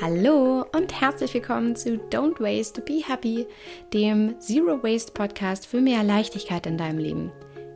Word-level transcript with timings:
Hallo 0.00 0.64
und 0.74 1.00
herzlich 1.00 1.34
willkommen 1.34 1.76
zu 1.76 1.96
Don't 2.10 2.40
Waste, 2.40 2.80
Be 2.80 3.02
Happy, 3.06 3.46
dem 3.92 4.40
Zero 4.40 4.82
Waste 4.82 5.12
Podcast 5.12 5.66
für 5.66 5.80
mehr 5.80 6.02
Leichtigkeit 6.02 6.66
in 6.66 6.78
deinem 6.78 6.98
Leben. 6.98 7.32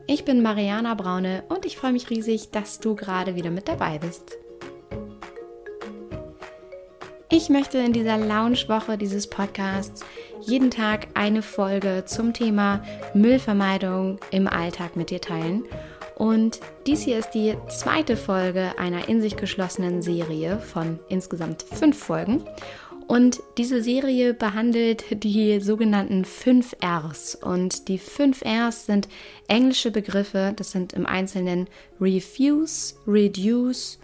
Ich 0.07 0.25
bin 0.25 0.41
Mariana 0.41 0.95
Braune 0.95 1.43
und 1.47 1.65
ich 1.65 1.77
freue 1.77 1.93
mich 1.93 2.09
riesig, 2.09 2.49
dass 2.51 2.79
du 2.79 2.95
gerade 2.95 3.35
wieder 3.35 3.51
mit 3.51 3.67
dabei 3.67 3.99
bist. 3.99 4.37
Ich 7.29 7.49
möchte 7.49 7.77
in 7.77 7.93
dieser 7.93 8.17
Lounge-Woche 8.17 8.97
dieses 8.97 9.27
Podcasts 9.27 10.03
jeden 10.41 10.71
Tag 10.71 11.07
eine 11.13 11.41
Folge 11.41 12.03
zum 12.05 12.33
Thema 12.33 12.81
Müllvermeidung 13.13 14.19
im 14.31 14.47
Alltag 14.47 14.95
mit 14.95 15.11
dir 15.11 15.21
teilen 15.21 15.63
und 16.17 16.59
dies 16.87 17.03
hier 17.03 17.19
ist 17.19 17.31
die 17.31 17.55
zweite 17.69 18.17
Folge 18.17 18.79
einer 18.79 19.07
in 19.07 19.21
sich 19.21 19.37
geschlossenen 19.37 20.01
Serie 20.01 20.57
von 20.57 20.97
insgesamt 21.09 21.61
fünf 21.61 21.95
Folgen. 21.95 22.41
Und 23.05 23.39
diese 23.59 23.83
Serie 23.83 24.33
behandelt 24.33 25.05
die 25.23 25.59
sogenannten 25.61 26.25
5 26.25 26.75
Rs. 26.83 27.35
Und 27.35 27.87
die 27.87 27.99
5 27.99 28.43
Rs 28.43 28.87
sind 28.87 29.07
englische 29.47 29.91
Begriffe. 29.91 30.53
Das 30.55 30.71
sind 30.71 30.91
im 30.93 31.05
Einzelnen 31.05 31.67
Refuse, 32.01 32.95
Reduce, 33.05 33.99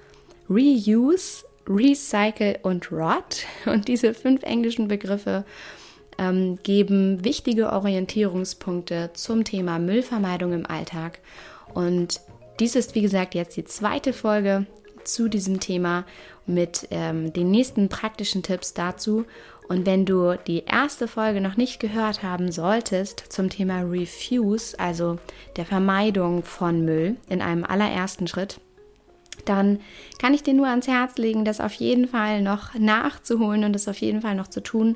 Reuse, 0.49 1.43
Recycle 1.67 2.59
und 2.61 2.91
Rot. 2.91 3.45
Und 3.65 3.87
diese 3.87 4.13
fünf 4.13 4.43
englischen 4.43 4.87
Begriffe 4.87 5.45
ähm, 6.19 6.59
geben 6.61 7.25
wichtige 7.25 7.73
Orientierungspunkte 7.73 9.09
zum 9.15 9.43
Thema 9.43 9.79
Müllvermeidung 9.79 10.53
im 10.53 10.65
Alltag 10.65 11.19
und 11.73 12.21
dies 12.59 12.75
ist, 12.75 12.95
wie 12.95 13.01
gesagt, 13.01 13.35
jetzt 13.35 13.57
die 13.57 13.65
zweite 13.65 14.13
Folge 14.13 14.65
zu 15.03 15.27
diesem 15.27 15.59
Thema 15.59 16.05
mit 16.45 16.87
ähm, 16.91 17.33
den 17.33 17.51
nächsten 17.51 17.89
praktischen 17.89 18.43
Tipps 18.43 18.73
dazu. 18.73 19.25
Und 19.67 19.85
wenn 19.85 20.05
du 20.05 20.35
die 20.35 20.65
erste 20.65 21.07
Folge 21.07 21.41
noch 21.41 21.57
nicht 21.57 21.79
gehört 21.79 22.21
haben 22.21 22.51
solltest 22.51 23.23
zum 23.29 23.49
Thema 23.49 23.81
Refuse, 23.81 24.77
also 24.77 25.17
der 25.55 25.65
Vermeidung 25.65 26.43
von 26.43 26.83
Müll 26.83 27.15
in 27.29 27.41
einem 27.41 27.63
allerersten 27.63 28.27
Schritt, 28.27 28.59
dann 29.45 29.79
kann 30.19 30.33
ich 30.33 30.43
dir 30.43 30.53
nur 30.53 30.67
ans 30.67 30.87
Herz 30.87 31.17
legen, 31.17 31.45
das 31.45 31.59
auf 31.59 31.73
jeden 31.73 32.07
Fall 32.07 32.41
noch 32.41 32.73
nachzuholen 32.75 33.63
und 33.63 33.73
das 33.73 33.87
auf 33.87 33.97
jeden 33.97 34.21
Fall 34.21 34.35
noch 34.35 34.47
zu 34.47 34.61
tun, 34.61 34.95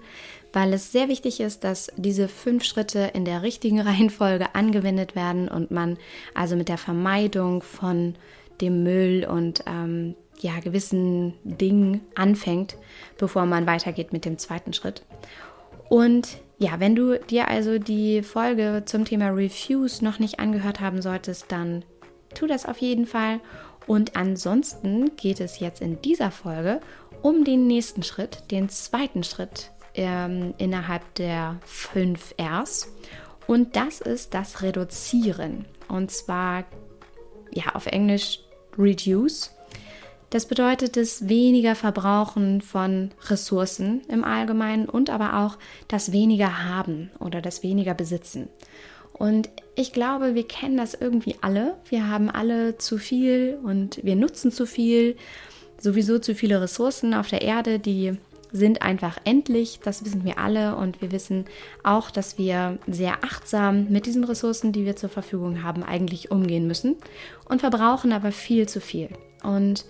weil 0.54 0.74
es 0.74 0.92
sehr 0.92 1.08
wichtig 1.08 1.40
ist, 1.40 1.64
dass 1.64 1.92
diese 1.98 2.28
fünf 2.28 2.64
Schritte 2.64 3.12
in 3.14 3.26
der 3.26 3.42
richtigen 3.42 3.80
Reihenfolge 3.88 4.56
angewendet 4.56 5.16
werden 5.16 5.48
und 5.48 5.72
man 5.72 5.98
also 6.34 6.56
mit 6.56 6.70
der 6.70 6.78
Vermeidung 6.78 7.62
von 7.62 8.16
dem 8.62 8.84
Müll 8.84 9.26
und 9.30 9.64
ähm, 9.68 10.16
ja, 10.40 10.60
gewissen 10.60 11.34
Dingen 11.44 12.02
anfängt, 12.16 12.78
bevor 13.18 13.46
man 13.46 13.66
weitergeht 13.66 14.14
mit 14.14 14.26
dem 14.26 14.38
zweiten 14.38 14.74
Schritt. 14.74 15.04
Und 15.90 16.40
ja, 16.60 16.80
wenn 16.80 16.96
du 16.96 17.20
dir 17.20 17.48
also 17.48 17.80
die 17.80 18.24
Folge 18.24 18.84
zum 18.86 19.06
Thema 19.06 19.30
Refuse 19.30 20.04
noch 20.04 20.20
nicht 20.20 20.40
angehört 20.40 20.80
haben 20.80 21.02
solltest, 21.02 21.52
dann 21.52 21.86
tu 22.34 22.48
das 22.48 22.66
auf 22.66 22.80
jeden 22.80 23.06
Fall. 23.06 23.40
Und 23.86 24.16
ansonsten 24.16 25.16
geht 25.16 25.40
es 25.40 25.60
jetzt 25.60 25.82
in 25.82 26.02
dieser 26.02 26.30
Folge 26.30 26.82
um 27.22 27.44
den 27.44 27.68
nächsten 27.68 28.04
Schritt, 28.04 28.52
den 28.52 28.70
zweiten 28.70 29.24
Schritt 29.24 29.72
ähm, 29.98 30.54
innerhalb 30.58 31.14
der 31.16 31.58
fünf 31.66 32.34
Rs. 32.40 32.94
Und 33.48 33.76
das 33.76 34.00
ist 34.00 34.34
das 34.34 34.62
Reduzieren. 34.62 35.66
Und 35.88 36.12
zwar, 36.12 36.66
ja, 37.52 37.74
auf 37.74 37.88
Englisch 37.88 38.40
Reduce. 38.78 39.52
Das 40.30 40.46
bedeutet 40.46 40.98
das 40.98 41.30
weniger 41.30 41.76
Verbrauchen 41.76 42.62
von 42.62 43.12
Ressourcen 43.30 44.02
im 44.10 44.26
Allgemeinen 44.26 44.90
und 44.90 45.10
aber 45.10 45.38
auch 45.38 45.58
das 45.88 46.12
weniger 46.12 46.66
haben 46.66 47.12
oder 47.20 47.42
das 47.42 47.64
weniger 47.64 47.94
besitzen. 47.94 48.50
Und 49.14 49.50
ich 49.76 49.94
glaube, 49.94 50.36
wir 50.36 50.46
kennen 50.46 50.78
das 50.78 50.94
irgendwie 50.94 51.36
alle. 51.42 51.76
Wir 51.90 52.10
haben 52.10 52.30
alle 52.30 52.78
zu 52.78 52.98
viel 52.98 53.58
und 53.64 54.04
wir 54.04 54.16
nutzen 54.16 54.52
zu 54.52 54.66
viel, 54.66 55.16
sowieso 55.80 56.20
zu 56.20 56.36
viele 56.36 56.62
Ressourcen 56.62 57.14
auf 57.14 57.30
der 57.30 57.42
Erde, 57.42 57.80
die 57.80 58.18
sind 58.52 58.82
einfach 58.82 59.18
endlich, 59.24 59.80
das 59.84 60.04
wissen 60.06 60.24
wir 60.24 60.38
alle 60.38 60.76
und 60.76 61.02
wir 61.02 61.12
wissen 61.12 61.46
auch, 61.84 62.12
dass 62.12 62.38
wir 62.38 62.78
sehr 62.88 63.24
achtsam 63.24 63.88
mit 63.90 64.06
diesen 64.06 64.24
Ressourcen, 64.24 64.72
die 64.72 64.86
wir 64.86 64.96
zur 64.96 65.10
Verfügung 65.10 65.64
haben, 65.64 65.84
eigentlich 65.84 66.32
umgehen 66.32 66.68
müssen 66.68 66.96
und 67.50 67.62
verbrauchen 67.62 68.12
aber 68.12 68.32
viel 68.32 68.68
zu 68.68 68.80
viel. 68.82 69.10
Und 69.44 69.86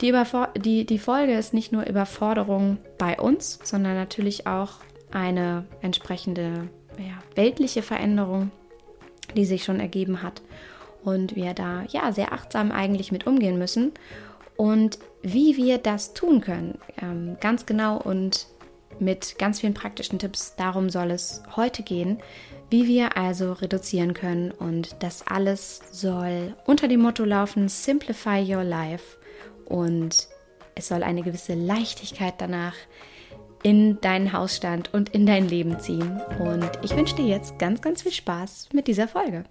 die, 0.00 0.12
die, 0.58 0.84
die 0.84 0.98
Folge 0.98 1.34
ist 1.34 1.54
nicht 1.54 1.72
nur 1.72 1.86
Überforderung 1.86 2.78
bei 2.98 3.18
uns, 3.18 3.58
sondern 3.62 3.94
natürlich 3.94 4.46
auch 4.46 4.74
eine 5.10 5.64
entsprechende 5.80 6.68
ja, 6.98 7.22
weltliche 7.34 7.82
Veränderung, 7.82 8.50
die 9.34 9.44
sich 9.44 9.64
schon 9.64 9.80
ergeben 9.80 10.22
hat 10.22 10.42
und 11.02 11.36
wir 11.36 11.54
da 11.54 11.84
ja 11.88 12.12
sehr 12.12 12.32
achtsam 12.32 12.72
eigentlich 12.72 13.12
mit 13.12 13.26
umgehen 13.26 13.58
müssen. 13.58 13.92
Und 14.56 14.98
wie 15.22 15.56
wir 15.56 15.78
das 15.78 16.14
tun 16.14 16.40
können, 16.40 16.78
ähm, 17.00 17.36
ganz 17.40 17.66
genau 17.66 17.98
und 17.98 18.46
mit 18.98 19.38
ganz 19.38 19.60
vielen 19.60 19.74
praktischen 19.74 20.18
Tipps, 20.18 20.56
darum 20.56 20.88
soll 20.88 21.10
es 21.10 21.42
heute 21.54 21.82
gehen, 21.82 22.18
wie 22.70 22.86
wir 22.86 23.16
also 23.16 23.52
reduzieren 23.52 24.14
können. 24.14 24.50
Und 24.50 24.96
das 25.00 25.26
alles 25.26 25.82
soll 25.90 26.54
unter 26.64 26.88
dem 26.88 27.00
Motto 27.00 27.24
laufen, 27.24 27.68
Simplify 27.68 28.42
Your 28.42 28.64
Life. 28.64 29.18
Und 29.66 30.28
es 30.74 30.88
soll 30.88 31.02
eine 31.02 31.22
gewisse 31.22 31.54
Leichtigkeit 31.54 32.34
danach 32.38 32.74
in 33.62 34.00
deinen 34.00 34.32
Hausstand 34.32 34.92
und 34.94 35.10
in 35.10 35.26
dein 35.26 35.48
Leben 35.48 35.80
ziehen. 35.80 36.20
Und 36.38 36.70
ich 36.82 36.96
wünsche 36.96 37.16
dir 37.16 37.26
jetzt 37.26 37.58
ganz, 37.58 37.80
ganz 37.80 38.02
viel 38.02 38.12
Spaß 38.12 38.68
mit 38.72 38.86
dieser 38.86 39.08
Folge. 39.08 39.44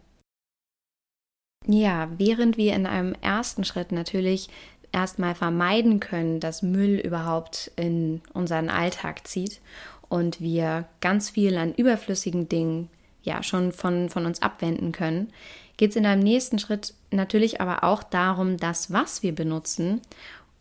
Ja, 1.68 2.10
während 2.18 2.58
wir 2.58 2.76
in 2.76 2.86
einem 2.86 3.16
ersten 3.22 3.64
Schritt 3.64 3.92
natürlich 3.92 4.50
erstmal 4.96 5.36
vermeiden 5.36 6.00
können, 6.00 6.40
dass 6.40 6.62
Müll 6.62 6.96
überhaupt 6.96 7.70
in 7.76 8.22
unseren 8.34 8.70
Alltag 8.70 9.28
zieht 9.28 9.60
und 10.08 10.40
wir 10.40 10.86
ganz 11.02 11.30
viel 11.30 11.58
an 11.58 11.76
überflüssigen 11.76 12.48
Dingen 12.48 12.90
ja 13.22 13.44
schon 13.44 13.74
von, 13.74 14.10
von 14.10 14.26
uns 14.26 14.42
abwenden 14.42 14.94
können, 14.94 15.34
geht 15.76 15.90
es 15.90 15.98
in 15.98 16.06
einem 16.06 16.24
nächsten 16.24 16.60
Schritt 16.60 16.94
natürlich 17.12 17.60
aber 17.60 17.84
auch 17.84 18.04
darum, 18.04 18.56
das, 18.56 18.94
was 18.94 19.22
wir 19.22 19.36
benutzen 19.36 20.02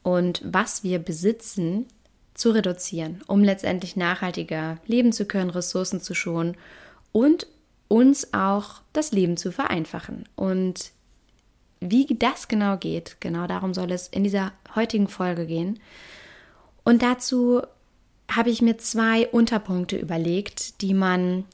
und 0.02 0.42
was 0.44 0.82
wir 0.82 0.98
besitzen, 0.98 1.86
zu 2.34 2.50
reduzieren, 2.50 3.22
um 3.28 3.44
letztendlich 3.44 3.94
nachhaltiger 3.94 4.78
leben 4.88 5.12
zu 5.12 5.24
können, 5.24 5.50
Ressourcen 5.50 6.00
zu 6.00 6.14
schonen 6.14 6.56
und 7.12 7.46
uns 7.86 8.34
auch 8.34 8.80
das 8.92 9.12
Leben 9.12 9.36
zu 9.36 9.52
vereinfachen. 9.52 10.24
Und 10.34 10.90
wie 11.90 12.06
das 12.18 12.48
genau 12.48 12.76
geht, 12.76 13.16
genau 13.20 13.46
darum 13.46 13.74
soll 13.74 13.92
es 13.92 14.08
in 14.08 14.24
dieser 14.24 14.52
heutigen 14.74 15.08
Folge 15.08 15.46
gehen. 15.46 15.78
Und 16.84 17.02
dazu 17.02 17.62
habe 18.30 18.50
ich 18.50 18.62
mir 18.62 18.78
zwei 18.78 19.28
Unterpunkte 19.28 19.96
überlegt, 19.96 20.80
die 20.82 20.94
man 20.94 21.44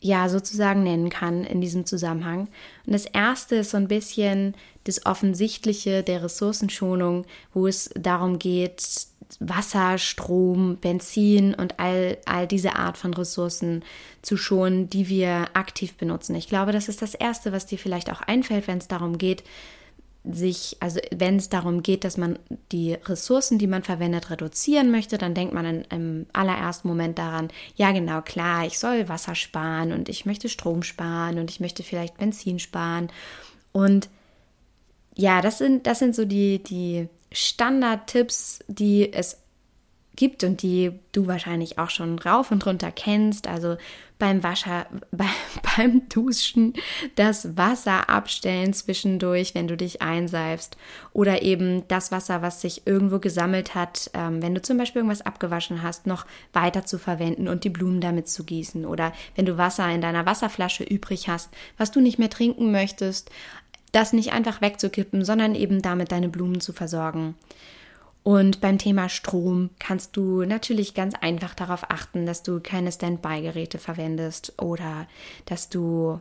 ja 0.00 0.28
sozusagen 0.28 0.82
nennen 0.82 1.10
kann 1.10 1.44
in 1.44 1.60
diesem 1.60 1.86
Zusammenhang. 1.86 2.48
Und 2.86 2.92
das 2.92 3.06
erste 3.06 3.56
ist 3.56 3.70
so 3.70 3.76
ein 3.76 3.88
bisschen 3.88 4.54
das 4.84 5.04
Offensichtliche 5.04 6.02
der 6.02 6.22
Ressourcenschonung, 6.22 7.26
wo 7.52 7.66
es 7.66 7.90
darum 7.94 8.38
geht, 8.38 9.08
Wasser, 9.40 9.98
Strom, 9.98 10.76
Benzin 10.76 11.54
und 11.54 11.78
all, 11.78 12.18
all 12.26 12.46
diese 12.46 12.76
Art 12.76 12.96
von 12.96 13.12
Ressourcen 13.14 13.84
zu 14.22 14.36
schonen, 14.36 14.88
die 14.88 15.08
wir 15.08 15.48
aktiv 15.54 15.96
benutzen. 15.96 16.34
Ich 16.34 16.48
glaube, 16.48 16.72
das 16.72 16.88
ist 16.88 17.02
das 17.02 17.14
Erste, 17.14 17.52
was 17.52 17.66
dir 17.66 17.78
vielleicht 17.78 18.10
auch 18.10 18.22
einfällt, 18.22 18.66
wenn 18.66 18.78
es 18.78 18.88
darum 18.88 19.18
geht, 19.18 19.42
sich, 20.28 20.76
also 20.80 21.00
wenn 21.14 21.36
es 21.36 21.48
darum 21.48 21.82
geht, 21.82 22.04
dass 22.04 22.16
man 22.16 22.38
die 22.72 22.94
Ressourcen, 22.94 23.58
die 23.58 23.68
man 23.68 23.84
verwendet, 23.84 24.30
reduzieren 24.30 24.90
möchte, 24.90 25.18
dann 25.18 25.34
denkt 25.34 25.54
man 25.54 25.64
in, 25.66 25.82
im 25.90 26.26
allerersten 26.32 26.88
Moment 26.88 27.18
daran, 27.18 27.48
ja 27.76 27.92
genau, 27.92 28.22
klar, 28.22 28.66
ich 28.66 28.78
soll 28.78 29.08
Wasser 29.08 29.34
sparen 29.34 29.92
und 29.92 30.08
ich 30.08 30.26
möchte 30.26 30.48
Strom 30.48 30.82
sparen 30.82 31.38
und 31.38 31.50
ich 31.50 31.60
möchte 31.60 31.82
vielleicht 31.82 32.18
Benzin 32.18 32.58
sparen. 32.58 33.08
Und 33.72 34.08
ja, 35.14 35.40
das 35.42 35.58
sind, 35.58 35.86
das 35.86 35.98
sind 35.98 36.14
so 36.14 36.24
die, 36.24 36.62
die 36.62 37.08
Standardtipps, 37.32 38.60
die 38.68 39.12
es 39.12 39.42
gibt 40.16 40.42
und 40.44 40.62
die 40.62 40.92
du 41.12 41.26
wahrscheinlich 41.26 41.78
auch 41.78 41.90
schon 41.90 42.18
rauf 42.18 42.50
und 42.50 42.64
runter 42.66 42.90
kennst. 42.90 43.46
Also 43.46 43.76
beim 44.18 44.42
Wascher, 44.42 44.86
bei, 45.12 45.26
beim 45.76 46.08
Duschen 46.08 46.72
das 47.14 47.56
Wasser 47.56 48.08
abstellen 48.08 48.72
zwischendurch, 48.72 49.54
wenn 49.54 49.68
du 49.68 49.76
dich 49.76 50.02
einseifst. 50.02 50.76
Oder 51.12 51.42
eben 51.42 51.86
das 51.88 52.10
Wasser, 52.10 52.42
was 52.42 52.60
sich 52.60 52.86
irgendwo 52.86 53.18
gesammelt 53.18 53.74
hat, 53.74 54.10
ähm, 54.14 54.42
wenn 54.42 54.54
du 54.54 54.62
zum 54.62 54.78
Beispiel 54.78 55.00
irgendwas 55.00 55.24
abgewaschen 55.24 55.82
hast, 55.82 56.06
noch 56.06 56.26
weiter 56.52 56.84
zu 56.84 56.98
verwenden 56.98 57.46
und 57.46 57.64
die 57.64 57.70
Blumen 57.70 58.00
damit 58.00 58.28
zu 58.28 58.44
gießen. 58.44 58.86
Oder 58.86 59.12
wenn 59.36 59.46
du 59.46 59.58
Wasser 59.58 59.88
in 59.90 60.00
deiner 60.00 60.26
Wasserflasche 60.26 60.84
übrig 60.84 61.28
hast, 61.28 61.50
was 61.76 61.90
du 61.90 62.00
nicht 62.00 62.18
mehr 62.18 62.30
trinken 62.30 62.72
möchtest, 62.72 63.30
das 63.96 64.12
nicht 64.12 64.32
einfach 64.32 64.60
wegzukippen, 64.60 65.24
sondern 65.24 65.54
eben 65.54 65.80
damit 65.80 66.12
deine 66.12 66.28
Blumen 66.28 66.60
zu 66.60 66.72
versorgen. 66.72 67.34
Und 68.22 68.60
beim 68.60 68.76
Thema 68.76 69.08
Strom 69.08 69.70
kannst 69.78 70.16
du 70.16 70.44
natürlich 70.44 70.94
ganz 70.94 71.14
einfach 71.14 71.54
darauf 71.54 71.90
achten, 71.90 72.26
dass 72.26 72.42
du 72.42 72.60
keine 72.60 72.92
Standby-Geräte 72.92 73.78
verwendest 73.78 74.60
oder 74.60 75.06
dass 75.46 75.68
du 75.68 76.20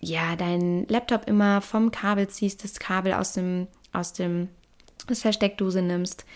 ja 0.00 0.36
deinen 0.36 0.86
Laptop 0.88 1.26
immer 1.26 1.60
vom 1.60 1.90
Kabel 1.92 2.28
ziehst, 2.28 2.64
das 2.64 2.78
Kabel 2.78 3.14
aus 3.14 3.32
dem 3.32 3.68
aus 3.92 4.12
dem 4.12 4.48
aus 5.08 5.20
der 5.20 5.82
nimmst. 5.82 6.26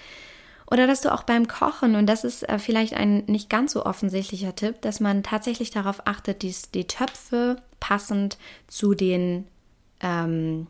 Oder 0.71 0.87
dass 0.87 1.01
du 1.01 1.13
auch 1.13 1.25
beim 1.25 1.49
Kochen, 1.49 1.97
und 1.97 2.07
das 2.07 2.23
ist 2.23 2.49
äh, 2.49 2.61
vielleicht 2.61 2.95
ein 2.95 3.25
nicht 3.27 3.51
ganz 3.51 3.73
so 3.73 3.85
offensichtlicher 3.85 4.55
Tipp, 4.55 4.81
dass 4.83 5.01
man 5.01 5.25
tatsächlich 5.25 5.73
darauf 5.73 6.07
achtet, 6.07 6.43
die, 6.43 6.55
die 6.75 6.87
Töpfe 6.87 7.57
passend 7.81 8.39
zu 8.69 8.95
den 8.95 9.47
ähm, 10.03 10.67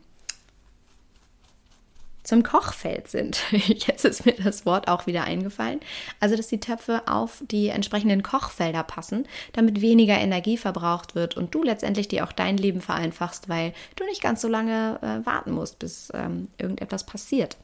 zum 2.23 2.43
Kochfeld 2.43 3.07
sind. 3.07 3.41
Jetzt 3.51 4.05
ist 4.05 4.25
mir 4.25 4.33
das 4.33 4.65
Wort 4.65 4.87
auch 4.87 5.07
wieder 5.07 5.23
eingefallen. 5.23 5.79
Also, 6.19 6.35
dass 6.35 6.47
die 6.47 6.59
Töpfe 6.59 7.01
auf 7.07 7.43
die 7.49 7.69
entsprechenden 7.69 8.23
Kochfelder 8.23 8.83
passen, 8.83 9.27
damit 9.53 9.81
weniger 9.81 10.17
Energie 10.17 10.57
verbraucht 10.57 11.15
wird 11.15 11.35
und 11.35 11.53
du 11.55 11.63
letztendlich 11.63 12.07
dir 12.07 12.25
auch 12.25 12.31
dein 12.31 12.57
Leben 12.57 12.81
vereinfachst, 12.81 13.49
weil 13.49 13.73
du 13.95 14.05
nicht 14.05 14.21
ganz 14.21 14.41
so 14.41 14.47
lange 14.47 14.99
äh, 15.01 15.25
warten 15.25 15.51
musst, 15.51 15.79
bis 15.79 16.09
ähm, 16.13 16.47
irgendetwas 16.57 17.05
passiert. 17.05 17.57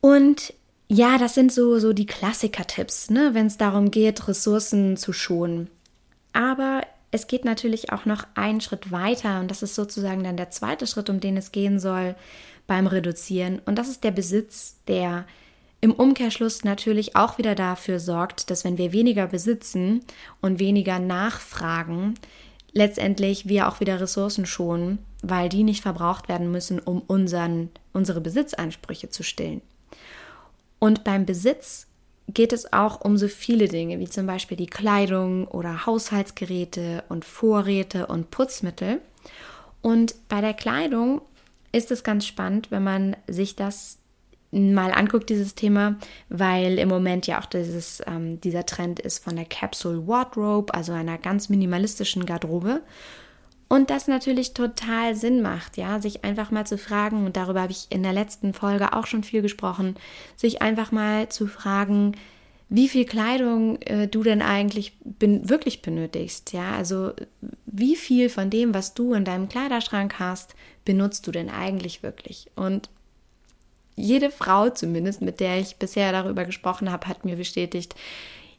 Und 0.00 0.54
ja, 0.88 1.18
das 1.18 1.34
sind 1.34 1.52
so, 1.52 1.78
so 1.78 1.92
die 1.92 2.06
Klassiker-Tipps, 2.06 3.10
ne, 3.10 3.30
wenn 3.32 3.46
es 3.46 3.58
darum 3.58 3.90
geht, 3.90 4.26
Ressourcen 4.26 4.96
zu 4.96 5.12
schonen. 5.12 5.70
Aber 6.32 6.82
es 7.10 7.26
geht 7.26 7.44
natürlich 7.44 7.92
auch 7.92 8.04
noch 8.04 8.24
einen 8.34 8.60
Schritt 8.60 8.92
weiter 8.92 9.40
und 9.40 9.50
das 9.50 9.62
ist 9.62 9.74
sozusagen 9.74 10.22
dann 10.22 10.36
der 10.36 10.50
zweite 10.50 10.86
Schritt, 10.86 11.10
um 11.10 11.20
den 11.20 11.36
es 11.36 11.52
gehen 11.52 11.80
soll 11.80 12.14
beim 12.66 12.86
Reduzieren. 12.86 13.60
Und 13.64 13.76
das 13.76 13.88
ist 13.88 14.04
der 14.04 14.12
Besitz, 14.12 14.76
der 14.86 15.26
im 15.80 15.92
Umkehrschluss 15.92 16.62
natürlich 16.62 17.16
auch 17.16 17.38
wieder 17.38 17.54
dafür 17.54 17.98
sorgt, 17.98 18.50
dass 18.50 18.64
wenn 18.64 18.78
wir 18.78 18.92
weniger 18.92 19.26
besitzen 19.26 20.02
und 20.40 20.60
weniger 20.60 20.98
nachfragen, 20.98 22.14
letztendlich 22.72 23.48
wir 23.48 23.66
auch 23.66 23.80
wieder 23.80 24.00
Ressourcen 24.00 24.46
schonen, 24.46 24.98
weil 25.22 25.48
die 25.48 25.64
nicht 25.64 25.82
verbraucht 25.82 26.28
werden 26.28 26.52
müssen, 26.52 26.78
um 26.78 27.00
unseren, 27.00 27.70
unsere 27.92 28.20
Besitzansprüche 28.20 29.10
zu 29.10 29.22
stillen. 29.22 29.62
Und 30.78 31.02
beim 31.02 31.26
Besitz 31.26 31.86
geht 32.34 32.52
es 32.52 32.72
auch 32.72 33.00
um 33.00 33.16
so 33.16 33.28
viele 33.28 33.68
Dinge, 33.68 33.98
wie 33.98 34.08
zum 34.08 34.26
Beispiel 34.26 34.56
die 34.56 34.66
Kleidung 34.66 35.46
oder 35.48 35.86
Haushaltsgeräte 35.86 37.04
und 37.08 37.24
Vorräte 37.24 38.06
und 38.06 38.30
Putzmittel. 38.30 39.00
Und 39.82 40.14
bei 40.28 40.40
der 40.40 40.54
Kleidung 40.54 41.22
ist 41.72 41.90
es 41.90 42.04
ganz 42.04 42.26
spannend, 42.26 42.70
wenn 42.70 42.84
man 42.84 43.16
sich 43.26 43.56
das 43.56 43.98
mal 44.52 44.92
anguckt, 44.92 45.30
dieses 45.30 45.54
Thema, 45.54 45.96
weil 46.28 46.78
im 46.78 46.88
Moment 46.88 47.26
ja 47.26 47.40
auch 47.40 47.46
dieses, 47.46 48.02
ähm, 48.06 48.40
dieser 48.40 48.66
Trend 48.66 48.98
ist 48.98 49.22
von 49.22 49.36
der 49.36 49.44
Capsule 49.44 50.06
Wardrobe, 50.06 50.74
also 50.74 50.92
einer 50.92 51.18
ganz 51.18 51.48
minimalistischen 51.48 52.26
Garderobe. 52.26 52.82
Und 53.72 53.88
das 53.88 54.08
natürlich 54.08 54.52
total 54.52 55.14
Sinn 55.14 55.42
macht, 55.42 55.76
ja, 55.76 56.00
sich 56.00 56.24
einfach 56.24 56.50
mal 56.50 56.66
zu 56.66 56.76
fragen, 56.76 57.24
und 57.24 57.36
darüber 57.36 57.62
habe 57.62 57.70
ich 57.70 57.86
in 57.90 58.02
der 58.02 58.12
letzten 58.12 58.52
Folge 58.52 58.94
auch 58.94 59.06
schon 59.06 59.22
viel 59.22 59.42
gesprochen, 59.42 59.94
sich 60.34 60.60
einfach 60.60 60.90
mal 60.90 61.28
zu 61.28 61.46
fragen, 61.46 62.16
wie 62.68 62.88
viel 62.88 63.04
Kleidung 63.04 63.80
äh, 63.82 64.08
du 64.08 64.24
denn 64.24 64.42
eigentlich 64.42 64.94
bin, 65.04 65.48
wirklich 65.48 65.82
benötigst. 65.82 66.52
Ja, 66.52 66.72
also 66.72 67.12
wie 67.64 67.94
viel 67.94 68.28
von 68.28 68.50
dem, 68.50 68.74
was 68.74 68.92
du 68.94 69.14
in 69.14 69.24
deinem 69.24 69.48
Kleiderschrank 69.48 70.18
hast, 70.18 70.56
benutzt 70.84 71.28
du 71.28 71.30
denn 71.30 71.48
eigentlich 71.48 72.02
wirklich? 72.02 72.50
Und 72.56 72.90
jede 73.94 74.32
Frau, 74.32 74.70
zumindest 74.70 75.22
mit 75.22 75.38
der 75.38 75.60
ich 75.60 75.76
bisher 75.76 76.10
darüber 76.10 76.44
gesprochen 76.44 76.90
habe, 76.90 77.06
hat 77.06 77.24
mir 77.24 77.36
bestätigt, 77.36 77.94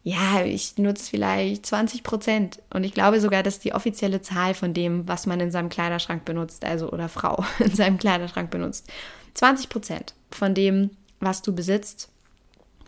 ja, 0.04 0.44
ich 0.44 0.78
nutze 0.78 1.12
vielleicht 1.12 1.66
20 1.66 2.04
Prozent. 2.04 2.60
Und 2.74 2.84
ich 2.84 2.94
glaube 2.94 3.20
sogar, 3.20 3.44
dass 3.44 3.60
die 3.60 3.74
offizielle 3.74 4.22
Zahl 4.22 4.54
von 4.54 4.74
dem, 4.74 5.08
was 5.08 5.28
man 5.28 5.40
in 5.40 5.52
seinem 5.52 5.70
Kleiderschrank 5.70 6.26
benutzt, 6.26 6.66
also 6.66 6.92
oder 6.92 7.10
Frau 7.10 7.44
in 7.60 7.76
seinem 7.76 7.98
Kleiderschrank 7.98 8.50
benutzt, 8.50 8.88
20 9.36 9.70
Prozent 9.70 10.14
von 10.32 10.54
dem, 10.54 10.92
was 11.20 11.42
du 11.42 11.54
besitzt, 11.54 12.10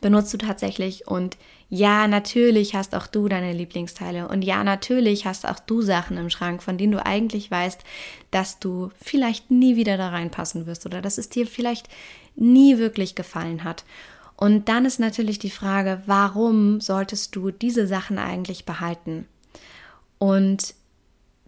benutzt 0.02 0.34
du 0.34 0.38
tatsächlich. 0.38 1.08
Und 1.08 1.38
ja, 1.70 2.08
natürlich 2.08 2.76
hast 2.76 2.96
auch 2.96 3.08
du 3.08 3.28
deine 3.30 3.54
Lieblingsteile. 3.54 4.28
Und 4.28 4.44
ja, 4.44 4.64
natürlich 4.64 5.26
hast 5.26 5.48
auch 5.48 5.60
du 5.60 5.82
Sachen 5.82 6.18
im 6.18 6.32
Schrank, 6.32 6.64
von 6.64 6.78
denen 6.78 6.94
du 6.94 7.06
eigentlich 7.06 7.50
weißt, 7.50 7.82
dass 8.32 8.60
du 8.60 8.90
vielleicht 9.00 9.52
nie 9.52 9.76
wieder 9.76 9.98
da 9.98 10.10
reinpassen 10.10 10.66
wirst 10.66 10.86
oder 10.88 11.02
dass 11.02 11.20
es 11.20 11.30
dir 11.30 11.46
vielleicht 11.46 11.90
nie 12.36 12.80
wirklich 12.80 13.14
gefallen 13.14 13.64
hat. 13.64 13.86
Und 14.36 14.68
dann 14.68 14.86
ist 14.86 15.00
natürlich 15.00 15.40
die 15.40 15.50
Frage, 15.50 16.02
warum 16.06 16.82
solltest 16.82 17.36
du 17.36 17.52
diese 17.52 17.88
Sachen 17.88 18.18
eigentlich 18.18 18.66
behalten? 18.66 19.28
Und 20.18 20.74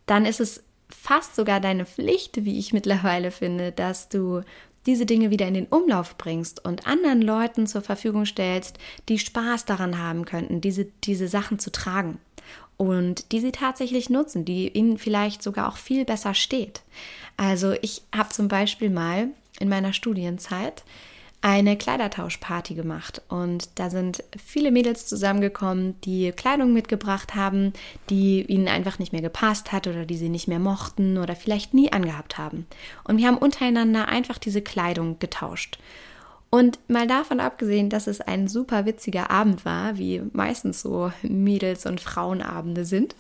dann 0.06 0.26
ist 0.26 0.40
es 0.40 0.64
fast 0.90 1.36
sogar 1.36 1.60
deine 1.60 1.86
Pflicht, 1.86 2.46
wie 2.46 2.60
ich 2.60 2.74
mittlerweile 2.74 3.32
finde, 3.32 3.72
dass 3.72 4.10
du 4.10 4.42
diese 4.86 5.06
Dinge 5.06 5.32
wieder 5.32 5.48
in 5.48 5.56
den 5.56 5.66
Umlauf 5.66 6.18
bringst 6.18 6.64
und 6.64 6.86
anderen 6.86 7.22
Leuten 7.22 7.66
zur 7.66 7.82
Verfügung 7.82 8.26
stellst, 8.26 8.78
die 9.10 9.18
Spaß 9.18 9.66
daran 9.66 9.98
haben 9.98 10.26
könnten, 10.26 10.62
diese, 10.62 10.86
diese 11.04 11.28
Sachen 11.28 11.58
zu 11.58 11.72
tragen 11.72 12.20
und 12.78 13.32
die 13.32 13.40
sie 13.40 13.52
tatsächlich 13.52 14.10
nutzen, 14.10 14.46
die 14.46 14.70
ihnen 14.70 14.98
vielleicht 14.98 15.42
sogar 15.42 15.70
auch 15.70 15.78
viel 15.78 16.06
besser 16.06 16.34
steht. 16.34 16.82
Also 17.38 17.74
ich 17.82 18.04
habe 18.16 18.30
zum 18.30 18.48
Beispiel 18.48 18.90
mal 18.90 19.30
in 19.60 19.70
meiner 19.70 19.94
Studienzeit 19.94 20.84
eine 21.42 21.78
Kleidertauschparty 21.78 22.74
gemacht 22.74 23.22
und 23.30 23.70
da 23.76 23.90
sind 23.90 24.24
viele 24.44 24.72
Mädels 24.72 25.06
zusammengekommen, 25.06 26.00
die 26.02 26.32
Kleidung 26.32 26.74
mitgebracht 26.74 27.36
haben, 27.36 27.74
die 28.10 28.42
ihnen 28.42 28.68
einfach 28.68 28.98
nicht 28.98 29.14
mehr 29.14 29.22
gepasst 29.22 29.72
hat 29.72 29.86
oder 29.86 30.06
die 30.06 30.18
sie 30.18 30.30
nicht 30.30 30.48
mehr 30.48 30.60
mochten 30.60 31.18
oder 31.18 31.36
vielleicht 31.36 31.74
nie 31.74 31.92
angehabt 31.92 32.38
haben. 32.38 32.66
Und 33.04 33.18
wir 33.18 33.28
haben 33.28 33.38
untereinander 33.38 34.08
einfach 34.08 34.40
diese 34.40 34.62
Kleidung 34.62 35.20
getauscht. 35.20 35.78
Und 36.50 36.80
mal 36.88 37.06
davon 37.06 37.40
abgesehen, 37.40 37.90
dass 37.90 38.08
es 38.08 38.22
ein 38.22 38.48
super 38.48 38.86
witziger 38.86 39.30
Abend 39.30 39.66
war, 39.66 39.98
wie 39.98 40.22
meistens 40.32 40.82
so 40.82 41.12
Mädels- 41.22 41.86
und 41.86 42.00
Frauenabende 42.00 42.86
sind, 42.86 43.16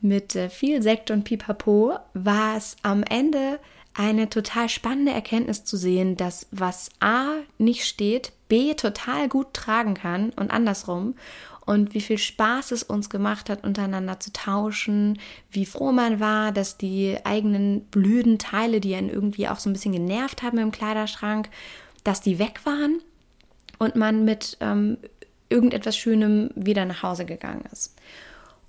mit 0.00 0.36
äh, 0.36 0.48
viel 0.48 0.80
Sekt 0.82 1.10
und 1.10 1.24
Pipapo, 1.24 1.98
war 2.14 2.56
es 2.56 2.76
am 2.82 3.02
Ende 3.02 3.58
eine 3.94 4.30
total 4.30 4.68
spannende 4.68 5.12
Erkenntnis 5.12 5.64
zu 5.64 5.76
sehen, 5.76 6.16
dass 6.16 6.46
was 6.50 6.90
A 7.00 7.36
nicht 7.58 7.84
steht, 7.84 8.32
B 8.48 8.74
total 8.74 9.28
gut 9.28 9.52
tragen 9.54 9.94
kann 9.94 10.30
und 10.30 10.50
andersrum. 10.50 11.14
Und 11.66 11.92
wie 11.92 12.00
viel 12.00 12.16
Spaß 12.16 12.70
es 12.70 12.82
uns 12.82 13.10
gemacht 13.10 13.50
hat, 13.50 13.62
untereinander 13.62 14.20
zu 14.20 14.32
tauschen, 14.32 15.18
wie 15.50 15.66
froh 15.66 15.92
man 15.92 16.18
war, 16.18 16.50
dass 16.50 16.78
die 16.78 17.18
eigenen 17.24 17.82
blöden 17.86 18.38
Teile, 18.38 18.80
die 18.80 18.94
einen 18.94 19.10
irgendwie 19.10 19.48
auch 19.48 19.58
so 19.58 19.68
ein 19.68 19.74
bisschen 19.74 19.92
genervt 19.92 20.42
haben 20.42 20.56
im 20.56 20.70
Kleiderschrank, 20.70 21.50
dass 22.04 22.22
die 22.22 22.38
weg 22.38 22.60
waren 22.64 23.02
und 23.78 23.96
man 23.96 24.24
mit 24.24 24.56
ähm, 24.60 24.96
irgendetwas 25.50 25.96
Schönem 25.96 26.50
wieder 26.54 26.84
nach 26.86 27.02
Hause 27.02 27.26
gegangen 27.26 27.64
ist. 27.70 27.94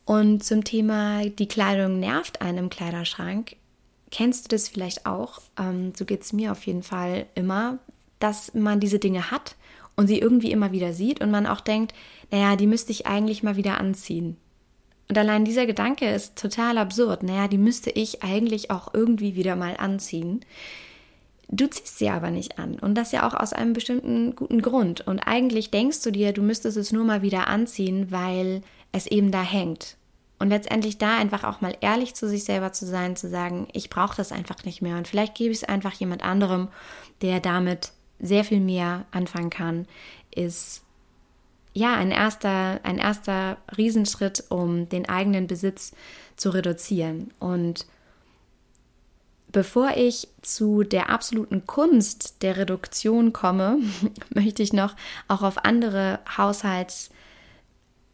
Und 0.06 0.44
zum 0.44 0.64
Thema, 0.64 1.24
die 1.24 1.48
Kleidung 1.48 2.00
nervt 2.00 2.42
einen 2.42 2.58
im 2.58 2.70
Kleiderschrank, 2.70 3.56
Kennst 4.12 4.46
du 4.46 4.56
das 4.56 4.68
vielleicht 4.68 5.06
auch? 5.06 5.42
Ähm, 5.58 5.94
so 5.96 6.06
geht 6.06 6.22
es 6.22 6.34
mir 6.34 6.51
auf 6.51 6.66
jeden 6.66 6.84
Fall 6.84 7.25
immer, 7.36 7.78
dass 8.20 8.54
man 8.54 8.80
diese 8.80 9.00
Dinge 9.00 9.32
hat 9.32 9.56
und 9.96 10.08
sie 10.08 10.20
irgendwie 10.20 10.51
immer 10.51 10.72
wieder 10.72 10.94
sieht 10.94 11.22
und 11.22 11.32
man 11.32 11.46
auch 11.46 11.62
denkt, 11.62 11.94
naja, 12.32 12.56
die 12.56 12.68
müsste 12.68 12.92
ich 12.92 13.06
eigentlich 13.06 13.44
mal 13.44 13.56
wieder 13.56 13.80
anziehen. 13.80 14.38
Und 15.10 15.18
allein 15.18 15.44
dieser 15.44 15.66
Gedanke 15.66 16.08
ist 16.10 16.38
total 16.38 16.78
absurd. 16.78 17.24
Naja, 17.24 17.48
die 17.48 17.58
müsste 17.58 17.89
ich 17.89 18.24
eigentlich 18.24 18.70
auch 18.70 18.94
irgendwie 18.94 19.36
wieder 19.36 19.56
mal 19.56 19.75
anziehen. 19.78 20.42
Du 21.48 21.68
ziehst 21.68 21.98
sie 21.98 22.10
aber 22.10 22.30
nicht 22.30 22.60
an. 22.60 22.78
Und 22.78 22.94
das 22.94 23.12
ja 23.12 23.28
auch 23.28 23.34
aus 23.34 23.51
einem 23.51 23.74
bestimmten 23.74 24.36
guten 24.36 24.62
Grund. 24.62 25.01
Und 25.08 25.20
eigentlich 25.20 25.72
denkst 25.72 26.04
du 26.04 26.12
dir, 26.12 26.32
du 26.32 26.44
müsstest 26.44 26.78
es 26.78 26.92
nur 26.92 27.06
mal 27.06 27.24
wieder 27.24 27.48
anziehen, 27.48 28.12
weil 28.12 28.62
es 28.92 29.08
eben 29.08 29.32
da 29.32 29.42
hängt. 29.42 29.98
Und 30.39 30.50
letztendlich 30.50 30.98
da 30.98 31.17
einfach 31.17 31.43
auch 31.43 31.60
mal 31.60 31.75
ehrlich 31.81 32.15
zu 32.15 32.27
sich 32.27 32.46
selber 32.46 32.72
zu 32.72 32.86
sein, 32.86 33.17
zu 33.17 33.29
sagen, 33.29 33.67
ich 33.74 33.89
brauche 33.89 34.15
das 34.15 34.31
einfach 34.31 34.63
nicht 34.63 34.81
mehr. 34.81 34.98
Und 34.98 35.08
vielleicht 35.08 35.36
gebe 35.36 35.51
ich 35.51 35.60
es 35.60 35.63
einfach 35.65 35.91
jemand 35.93 36.24
anderem, 36.24 36.69
der 37.22 37.41
damit 37.41 37.91
sehr 38.19 38.46
viel 38.46 38.62
mehr 38.62 39.05
anfangen 39.12 39.50
kann, 39.50 39.86
ist 40.34 40.81
ja 41.74 41.93
ein 41.93 42.12
erster, 42.12 42.79
ein 42.84 42.98
erster 42.98 43.58
Riesenschritt, 43.77 44.46
um 44.50 44.88
den 44.88 45.08
eigenen 45.08 45.48
Besitz 45.48 45.91
zu 46.38 46.51
reduzieren. 46.51 47.31
Und 47.39 47.86
bevor 49.51 49.91
ich 49.98 50.29
zu 50.41 50.84
der 50.84 51.10
absoluten 51.10 51.65
Kunst 51.65 52.43
der 52.43 52.55
Reduktion 52.55 53.34
komme, 53.34 53.79
möchte 54.34 54.63
ich 54.63 54.72
noch 54.72 54.96
auch 55.27 55.41
auf 55.41 55.65
andere 55.65 56.19
Haushalts- 56.38 57.10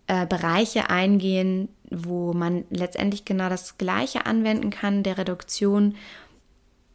äh, 0.07 0.25
Bereiche 0.25 0.89
eingehen, 0.89 1.69
wo 1.89 2.33
man 2.33 2.65
letztendlich 2.69 3.25
genau 3.25 3.49
das 3.49 3.77
Gleiche 3.77 4.25
anwenden 4.25 4.69
kann, 4.69 5.03
der 5.03 5.17
Reduktion. 5.17 5.95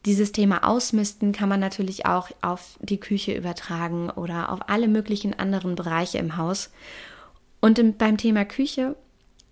dieses 0.05 0.31
Thema 0.31 0.67
Ausmisten 0.67 1.31
kann 1.31 1.47
man 1.47 1.59
natürlich 1.59 2.07
auch 2.07 2.29
auf 2.41 2.79
die 2.79 2.99
Küche 2.99 3.33
übertragen 3.33 4.09
oder 4.09 4.51
auf 4.51 4.61
alle 4.67 4.87
möglichen 4.87 5.37
anderen 5.37 5.75
Bereiche 5.75 6.17
im 6.17 6.37
Haus. 6.37 6.71
Und 7.59 7.77
im, 7.77 7.95
beim 7.97 8.17
Thema 8.17 8.43
Küche 8.43 8.95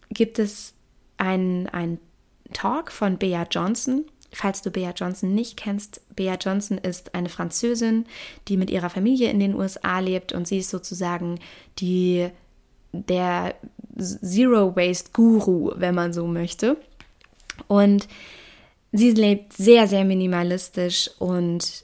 gibt 0.10 0.40
es 0.40 0.74
einen 1.18 2.00
Talk 2.54 2.92
von 2.92 3.18
Bea 3.18 3.46
Johnson. 3.50 4.06
Falls 4.32 4.62
du 4.62 4.72
Bea 4.72 4.92
Johnson 4.96 5.34
nicht 5.34 5.58
kennst, 5.58 6.02
Bea 6.16 6.36
Johnson 6.36 6.78
ist 6.78 7.16
eine 7.16 7.30
Französin, 7.30 8.06
die 8.48 8.58
mit 8.58 8.70
ihrer 8.70 8.90
Familie 8.90 9.30
in 9.30 9.40
den 9.40 9.56
USA 9.56 10.00
lebt 10.00 10.34
und 10.34 10.48
sie 10.48 10.60
ist 10.60 10.70
sozusagen 10.70 11.40
die 11.80 12.30
der 12.92 13.56
Zero 13.98 14.76
Waste 14.76 15.12
Guru, 15.14 15.72
wenn 15.76 15.96
man 15.96 16.14
so 16.14 16.28
möchte. 16.28 16.78
Und 17.68 18.08
sie 18.92 19.12
lebt 19.12 19.54
sehr, 19.54 19.88
sehr 19.88 20.06
minimalistisch 20.06 21.10
und 21.20 21.84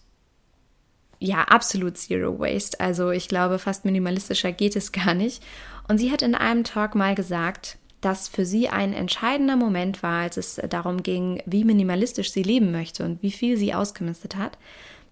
ja, 1.19 1.43
absolut 1.43 1.97
Zero 1.97 2.39
Waste. 2.39 2.79
Also 2.79 3.11
ich 3.11 3.27
glaube, 3.27 3.59
fast 3.59 3.85
minimalistischer 3.85 4.51
geht 4.51 4.75
es 4.75 4.91
gar 4.91 5.13
nicht. 5.13 5.43
Und 5.87 5.97
sie 5.97 6.11
hat 6.11 6.21
in 6.21 6.35
einem 6.35 6.63
Talk 6.63 6.95
mal 6.95 7.15
gesagt, 7.15 7.77
dass 8.01 8.27
für 8.27 8.45
sie 8.45 8.69
ein 8.69 8.93
entscheidender 8.93 9.55
Moment 9.55 10.03
war, 10.03 10.21
als 10.21 10.37
es 10.37 10.61
darum 10.69 11.01
ging, 11.01 11.41
wie 11.45 11.63
minimalistisch 11.63 12.31
sie 12.31 12.43
leben 12.43 12.71
möchte 12.71 13.03
und 13.03 13.23
wie 13.23 13.31
viel 13.31 13.57
sie 13.57 13.73
ausgemistet 13.73 14.35
hat, 14.35 14.57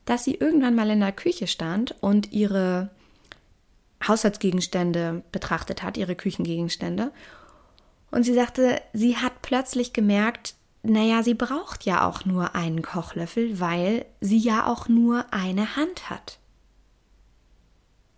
dass 0.06 0.26
sie 0.26 0.36
irgendwann 0.36 0.76
mal 0.76 0.90
in 0.90 1.00
der 1.00 1.12
Küche 1.12 1.48
stand 1.48 1.96
und 2.02 2.32
ihre 2.34 2.90
Haushaltsgegenstände 4.08 5.24
betrachtet 5.32 5.84
hat, 5.84 5.98
ihre 5.98 6.16
Küchengegenstände. 6.16 7.12
Und 8.12 8.24
sie 8.24 8.34
sagte, 8.34 8.82
sie 8.94 9.18
hat 9.18 9.42
plötzlich 9.42 9.94
gemerkt, 9.94 10.56
naja, 10.84 11.24
sie 11.24 11.34
braucht 11.34 11.86
ja 11.86 12.08
auch 12.08 12.26
nur 12.26 12.56
einen 12.56 12.82
Kochlöffel, 12.82 13.60
weil 13.60 14.06
sie 14.20 14.38
ja 14.38 14.68
auch 14.68 14.90
nur 14.90 15.26
eine 15.32 15.76
Hand 15.76 16.10
hat. 16.10 16.40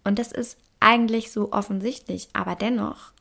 Und 0.03 0.19
das 0.19 0.31
ist 0.31 0.57
eigentlich 0.79 1.31
so 1.31 1.51
offensichtlich, 1.51 2.29
aber 2.33 2.55
dennoch 2.55 3.11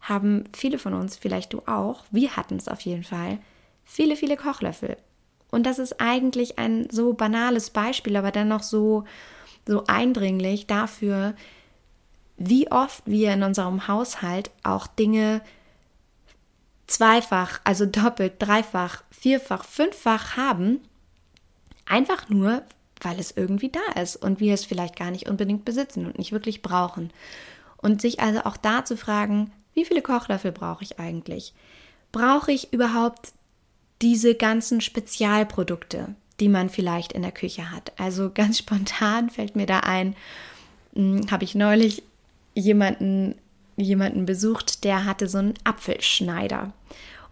haben 0.00 0.44
viele 0.54 0.78
von 0.78 0.94
uns, 0.94 1.16
vielleicht 1.16 1.52
du 1.52 1.62
auch, 1.66 2.04
wir 2.10 2.36
hatten 2.36 2.56
es 2.56 2.68
auf 2.68 2.80
jeden 2.82 3.02
Fall, 3.02 3.38
viele, 3.84 4.16
viele 4.16 4.36
Kochlöffel. 4.36 4.96
Und 5.50 5.64
das 5.64 5.78
ist 5.78 6.00
eigentlich 6.00 6.58
ein 6.58 6.88
so 6.90 7.14
banales 7.14 7.70
Beispiel, 7.70 8.16
aber 8.16 8.30
dennoch 8.30 8.62
so, 8.62 9.04
so 9.66 9.84
eindringlich 9.86 10.66
dafür, 10.66 11.34
wie 12.36 12.70
oft 12.70 13.02
wir 13.06 13.32
in 13.32 13.42
unserem 13.42 13.88
Haushalt 13.88 14.50
auch 14.62 14.86
Dinge 14.86 15.40
zweifach, 16.86 17.60
also 17.64 17.86
doppelt, 17.86 18.34
dreifach, 18.38 19.02
vierfach, 19.10 19.64
fünffach 19.64 20.36
haben, 20.36 20.80
einfach 21.86 22.28
nur, 22.28 22.62
weil 23.00 23.18
es 23.18 23.30
irgendwie 23.36 23.70
da 23.70 24.00
ist 24.00 24.16
und 24.16 24.40
wir 24.40 24.54
es 24.54 24.64
vielleicht 24.64 24.96
gar 24.96 25.10
nicht 25.10 25.28
unbedingt 25.28 25.64
besitzen 25.64 26.06
und 26.06 26.18
nicht 26.18 26.32
wirklich 26.32 26.62
brauchen. 26.62 27.12
Und 27.76 28.00
sich 28.00 28.20
also 28.20 28.40
auch 28.40 28.56
da 28.56 28.84
zu 28.84 28.96
fragen, 28.96 29.52
wie 29.74 29.84
viele 29.84 30.02
Kochlöffel 30.02 30.52
brauche 30.52 30.82
ich 30.82 30.98
eigentlich? 30.98 31.52
Brauche 32.10 32.50
ich 32.50 32.72
überhaupt 32.72 33.32
diese 34.00 34.34
ganzen 34.34 34.80
Spezialprodukte, 34.80 36.14
die 36.40 36.48
man 36.48 36.70
vielleicht 36.70 37.12
in 37.12 37.22
der 37.22 37.32
Küche 37.32 37.70
hat? 37.70 37.92
Also 37.98 38.30
ganz 38.32 38.58
spontan 38.60 39.28
fällt 39.30 39.54
mir 39.54 39.66
da 39.66 39.80
ein, 39.80 40.16
hm, 40.94 41.30
habe 41.30 41.44
ich 41.44 41.54
neulich 41.54 42.02
jemanden, 42.56 43.36
jemanden 43.76 44.26
besucht, 44.26 44.82
der 44.82 45.04
hatte 45.04 45.28
so 45.28 45.38
einen 45.38 45.54
Apfelschneider. 45.62 46.72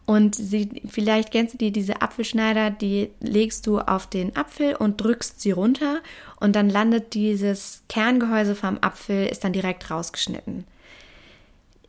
Und 0.06 0.34
sie, 0.34 0.82
vielleicht 0.86 1.30
kennst 1.30 1.54
du 1.54 1.58
die, 1.58 1.72
diese 1.72 2.02
Apfelschneider, 2.02 2.70
die 2.70 3.08
legst 3.20 3.66
du 3.66 3.78
auf 3.78 4.06
den 4.06 4.36
Apfel 4.36 4.76
und 4.76 5.00
drückst 5.00 5.40
sie 5.40 5.52
runter 5.52 6.02
und 6.38 6.54
dann 6.54 6.68
landet 6.68 7.14
dieses 7.14 7.82
Kerngehäuse 7.88 8.54
vom 8.54 8.78
Apfel, 8.82 9.26
ist 9.26 9.44
dann 9.44 9.54
direkt 9.54 9.90
rausgeschnitten. 9.90 10.64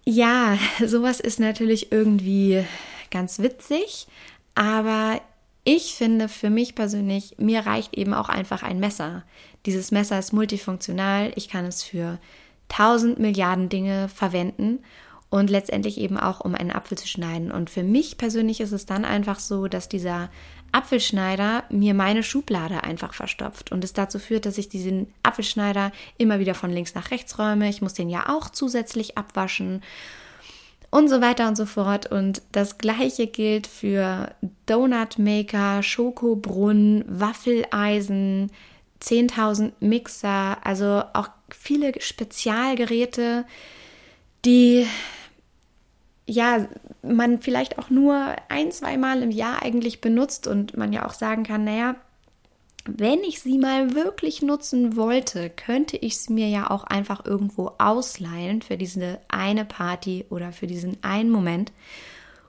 Ja, 0.05 0.57
sowas 0.85 1.19
ist 1.19 1.41
natürlich 1.41 1.91
irgendwie 1.91 2.63
ganz 3.11 3.39
witzig, 3.39 4.07
aber 4.55 5.19
ich 5.65 5.95
finde 5.95 6.29
für 6.29 6.49
mich 6.49 6.73
persönlich, 6.73 7.35
mir 7.37 7.65
reicht 7.65 7.97
eben 7.97 8.13
auch 8.13 8.29
einfach 8.29 8.63
ein 8.63 8.79
Messer. 8.79 9.23
Dieses 9.65 9.91
Messer 9.91 10.19
ist 10.19 10.31
multifunktional, 10.31 11.33
ich 11.35 11.49
kann 11.49 11.65
es 11.65 11.83
für 11.83 12.19
tausend 12.67 13.19
Milliarden 13.19 13.69
Dinge 13.69 14.09
verwenden 14.09 14.79
und 15.29 15.49
letztendlich 15.49 15.99
eben 15.99 16.17
auch, 16.17 16.39
um 16.39 16.55
einen 16.55 16.71
Apfel 16.71 16.97
zu 16.97 17.07
schneiden. 17.07 17.51
Und 17.51 17.69
für 17.69 17.83
mich 17.83 18.17
persönlich 18.17 18.61
ist 18.61 18.71
es 18.71 18.85
dann 18.85 19.05
einfach 19.05 19.39
so, 19.39 19.67
dass 19.67 19.89
dieser 19.89 20.29
Apfelschneider 20.71 21.63
mir 21.69 21.93
meine 21.93 22.23
Schublade 22.23 22.83
einfach 22.83 23.13
verstopft 23.13 23.71
und 23.71 23.83
es 23.83 23.93
dazu 23.93 24.19
führt, 24.19 24.45
dass 24.45 24.57
ich 24.57 24.69
diesen 24.69 25.07
Apfelschneider 25.23 25.91
immer 26.17 26.39
wieder 26.39 26.53
von 26.53 26.69
links 26.69 26.95
nach 26.95 27.11
rechts 27.11 27.39
räume. 27.39 27.69
Ich 27.69 27.81
muss 27.81 27.93
den 27.93 28.09
ja 28.09 28.29
auch 28.29 28.49
zusätzlich 28.49 29.17
abwaschen 29.17 29.81
und 30.89 31.09
so 31.09 31.21
weiter 31.21 31.47
und 31.47 31.55
so 31.55 31.65
fort. 31.65 32.11
Und 32.11 32.41
das 32.51 32.77
gleiche 32.77 33.27
gilt 33.27 33.67
für 33.67 34.33
Donutmaker, 34.65 35.83
Schokobrunnen, 35.83 37.03
Waffeleisen, 37.07 38.51
10.000 39.05 39.73
Mixer, 39.79 40.57
also 40.65 41.03
auch 41.13 41.29
viele 41.49 41.99
Spezialgeräte, 42.01 43.45
die 44.45 44.87
ja 46.27 46.67
man 47.03 47.39
vielleicht 47.39 47.77
auch 47.77 47.89
nur 47.89 48.35
ein, 48.49 48.71
zwei 48.71 48.97
Mal 48.97 49.21
im 49.21 49.31
Jahr 49.31 49.61
eigentlich 49.61 50.01
benutzt 50.01 50.47
und 50.47 50.75
man 50.75 50.91
ja 50.91 51.05
auch 51.05 51.13
sagen 51.13 51.43
kann, 51.43 51.63
naja, 51.63 51.95
wenn 52.87 53.23
ich 53.23 53.41
sie 53.41 53.57
mal 53.57 53.95
wirklich 53.95 54.41
nutzen 54.41 54.95
wollte, 54.95 55.49
könnte 55.49 55.97
ich 55.97 56.17
sie 56.17 56.33
mir 56.33 56.47
ja 56.47 56.69
auch 56.69 56.83
einfach 56.83 57.25
irgendwo 57.25 57.71
ausleihen 57.79 58.61
für 58.61 58.77
diese 58.77 59.19
eine 59.27 59.65
Party 59.65 60.25
oder 60.29 60.51
für 60.51 60.67
diesen 60.67 61.03
einen 61.03 61.31
Moment. 61.31 61.71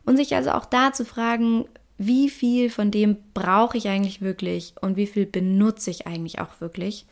Und 0.05 0.19
sich 0.19 0.35
also 0.35 0.53
auch 0.53 0.67
da 0.67 0.93
zu 0.93 1.05
fragen, 1.05 1.67
wie 1.99 2.29
viel 2.29 2.71
von 2.71 2.91
dem 2.91 3.17
brauche 3.33 3.79
ich 3.79 3.89
eigentlich 3.89 4.21
wirklich 4.21 4.75
und 4.81 4.97
wie 4.97 5.07
viel 5.07 5.27
benutze 5.27 5.91
ich 5.91 6.07
eigentlich 6.07 6.41
auch 6.41 6.61
wirklich. 6.61 7.07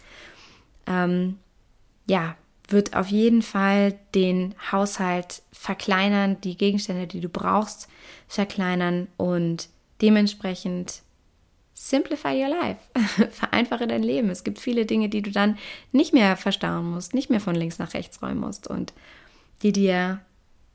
Ähm, 0.87 1.39
ja, 2.07 2.37
wird 2.69 2.95
auf 2.95 3.09
jeden 3.09 3.43
Fall 3.43 3.99
den 4.15 4.55
Haushalt 4.73 5.43
verkleinern, 5.53 6.41
die 6.43 6.57
Gegenstände, 6.57 7.07
die 7.07 7.21
du 7.21 7.29
brauchst, 7.29 7.89
verkleinern 8.29 9.09
und 9.17 9.69
dementsprechend 10.03 11.03
simplify 11.75 12.43
your 12.43 12.49
life. 12.49 12.81
Vereinfache 13.31 13.87
dein 13.87 14.03
Leben. 14.03 14.31
Es 14.31 14.45
gibt 14.45 14.59
viele 14.59 14.87
Dinge, 14.87 15.09
die 15.09 15.23
du 15.23 15.31
dann 15.31 15.59
nicht 15.93 16.13
mehr 16.13 16.37
verstauen 16.37 16.91
musst, 16.91 17.15
nicht 17.15 17.31
mehr 17.31 17.41
von 17.41 17.55
links 17.55 17.79
nach 17.79 17.95
rechts 17.95 18.23
räumen 18.23 18.41
musst 18.41 18.69
und 18.69 18.93
die 19.63 19.73
dir 19.73 20.21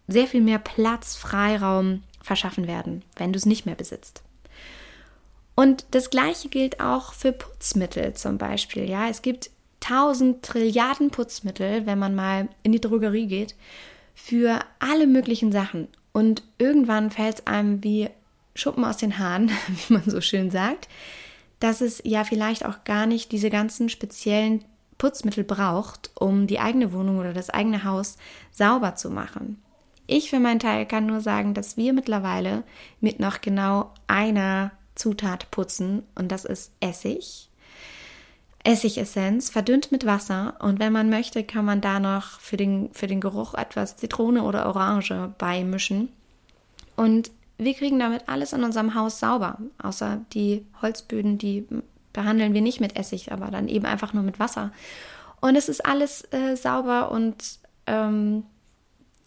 sehr 0.07 0.27
viel 0.27 0.41
mehr 0.41 0.59
Platz, 0.59 1.15
Freiraum 1.15 2.03
verschaffen 2.29 2.67
werden, 2.67 3.03
wenn 3.15 3.33
du 3.33 3.37
es 3.37 3.47
nicht 3.47 3.65
mehr 3.65 3.73
besitzt. 3.73 4.21
Und 5.55 5.83
das 5.91 6.11
Gleiche 6.11 6.47
gilt 6.47 6.79
auch 6.79 7.13
für 7.13 7.31
Putzmittel 7.31 8.13
zum 8.13 8.37
Beispiel. 8.37 8.87
Ja, 8.87 9.09
es 9.09 9.23
gibt 9.23 9.49
tausend 9.79 10.43
Trilliarden 10.43 11.09
Putzmittel, 11.09 11.87
wenn 11.87 11.97
man 11.97 12.13
mal 12.13 12.49
in 12.61 12.71
die 12.71 12.79
Drogerie 12.79 13.25
geht, 13.25 13.55
für 14.13 14.59
alle 14.77 15.07
möglichen 15.07 15.51
Sachen. 15.51 15.87
Und 16.11 16.43
irgendwann 16.59 17.09
fällt 17.09 17.39
es 17.39 17.47
einem 17.47 17.83
wie 17.83 18.11
Schuppen 18.53 18.85
aus 18.85 18.97
den 18.97 19.17
Haaren, 19.17 19.49
wie 19.67 19.93
man 19.93 20.03
so 20.05 20.21
schön 20.21 20.51
sagt, 20.51 20.87
dass 21.59 21.81
es 21.81 21.99
ja 22.05 22.25
vielleicht 22.25 22.63
auch 22.63 22.83
gar 22.83 23.07
nicht 23.07 23.31
diese 23.31 23.49
ganzen 23.49 23.89
speziellen 23.89 24.63
Putzmittel 24.99 25.43
braucht, 25.43 26.11
um 26.13 26.45
die 26.45 26.59
eigene 26.59 26.93
Wohnung 26.93 27.17
oder 27.17 27.33
das 27.33 27.49
eigene 27.49 27.85
Haus 27.85 28.17
sauber 28.51 28.95
zu 28.95 29.09
machen. 29.09 29.59
Ich 30.11 30.31
für 30.31 30.39
meinen 30.39 30.59
Teil 30.59 30.87
kann 30.87 31.05
nur 31.05 31.21
sagen, 31.21 31.53
dass 31.53 31.77
wir 31.77 31.93
mittlerweile 31.93 32.63
mit 32.99 33.19
noch 33.19 33.41
genau 33.41 33.91
einer 34.07 34.71
Zutat 34.95 35.51
putzen 35.51 36.01
und 36.15 36.31
das 36.31 36.45
ist 36.45 36.71
Essig. 36.79 37.47
Essigessenz, 38.63 39.51
verdünnt 39.51 39.91
mit 39.91 40.07
Wasser 40.07 40.55
und 40.61 40.79
wenn 40.79 40.91
man 40.91 41.11
möchte, 41.11 41.43
kann 41.43 41.63
man 41.63 41.79
da 41.79 41.99
noch 41.99 42.39
für 42.39 42.57
den, 42.57 42.89
für 42.91 43.05
den 43.05 43.21
Geruch 43.21 43.53
etwas 43.53 43.97
Zitrone 43.97 44.41
oder 44.41 44.65
Orange 44.65 45.29
beimischen. 45.37 46.09
Und 46.95 47.29
wir 47.59 47.75
kriegen 47.75 47.99
damit 47.99 48.27
alles 48.27 48.51
in 48.51 48.63
unserem 48.63 48.95
Haus 48.95 49.19
sauber, 49.19 49.59
außer 49.77 50.21
die 50.33 50.65
Holzböden, 50.81 51.37
die 51.37 51.67
behandeln 52.13 52.55
wir 52.55 52.61
nicht 52.61 52.81
mit 52.81 52.97
Essig, 52.97 53.31
aber 53.31 53.51
dann 53.51 53.67
eben 53.67 53.85
einfach 53.85 54.13
nur 54.13 54.23
mit 54.23 54.39
Wasser. 54.39 54.71
Und 55.39 55.55
es 55.55 55.69
ist 55.69 55.85
alles 55.85 56.23
äh, 56.33 56.55
sauber 56.55 57.11
und 57.11 57.59
ähm, 57.85 58.43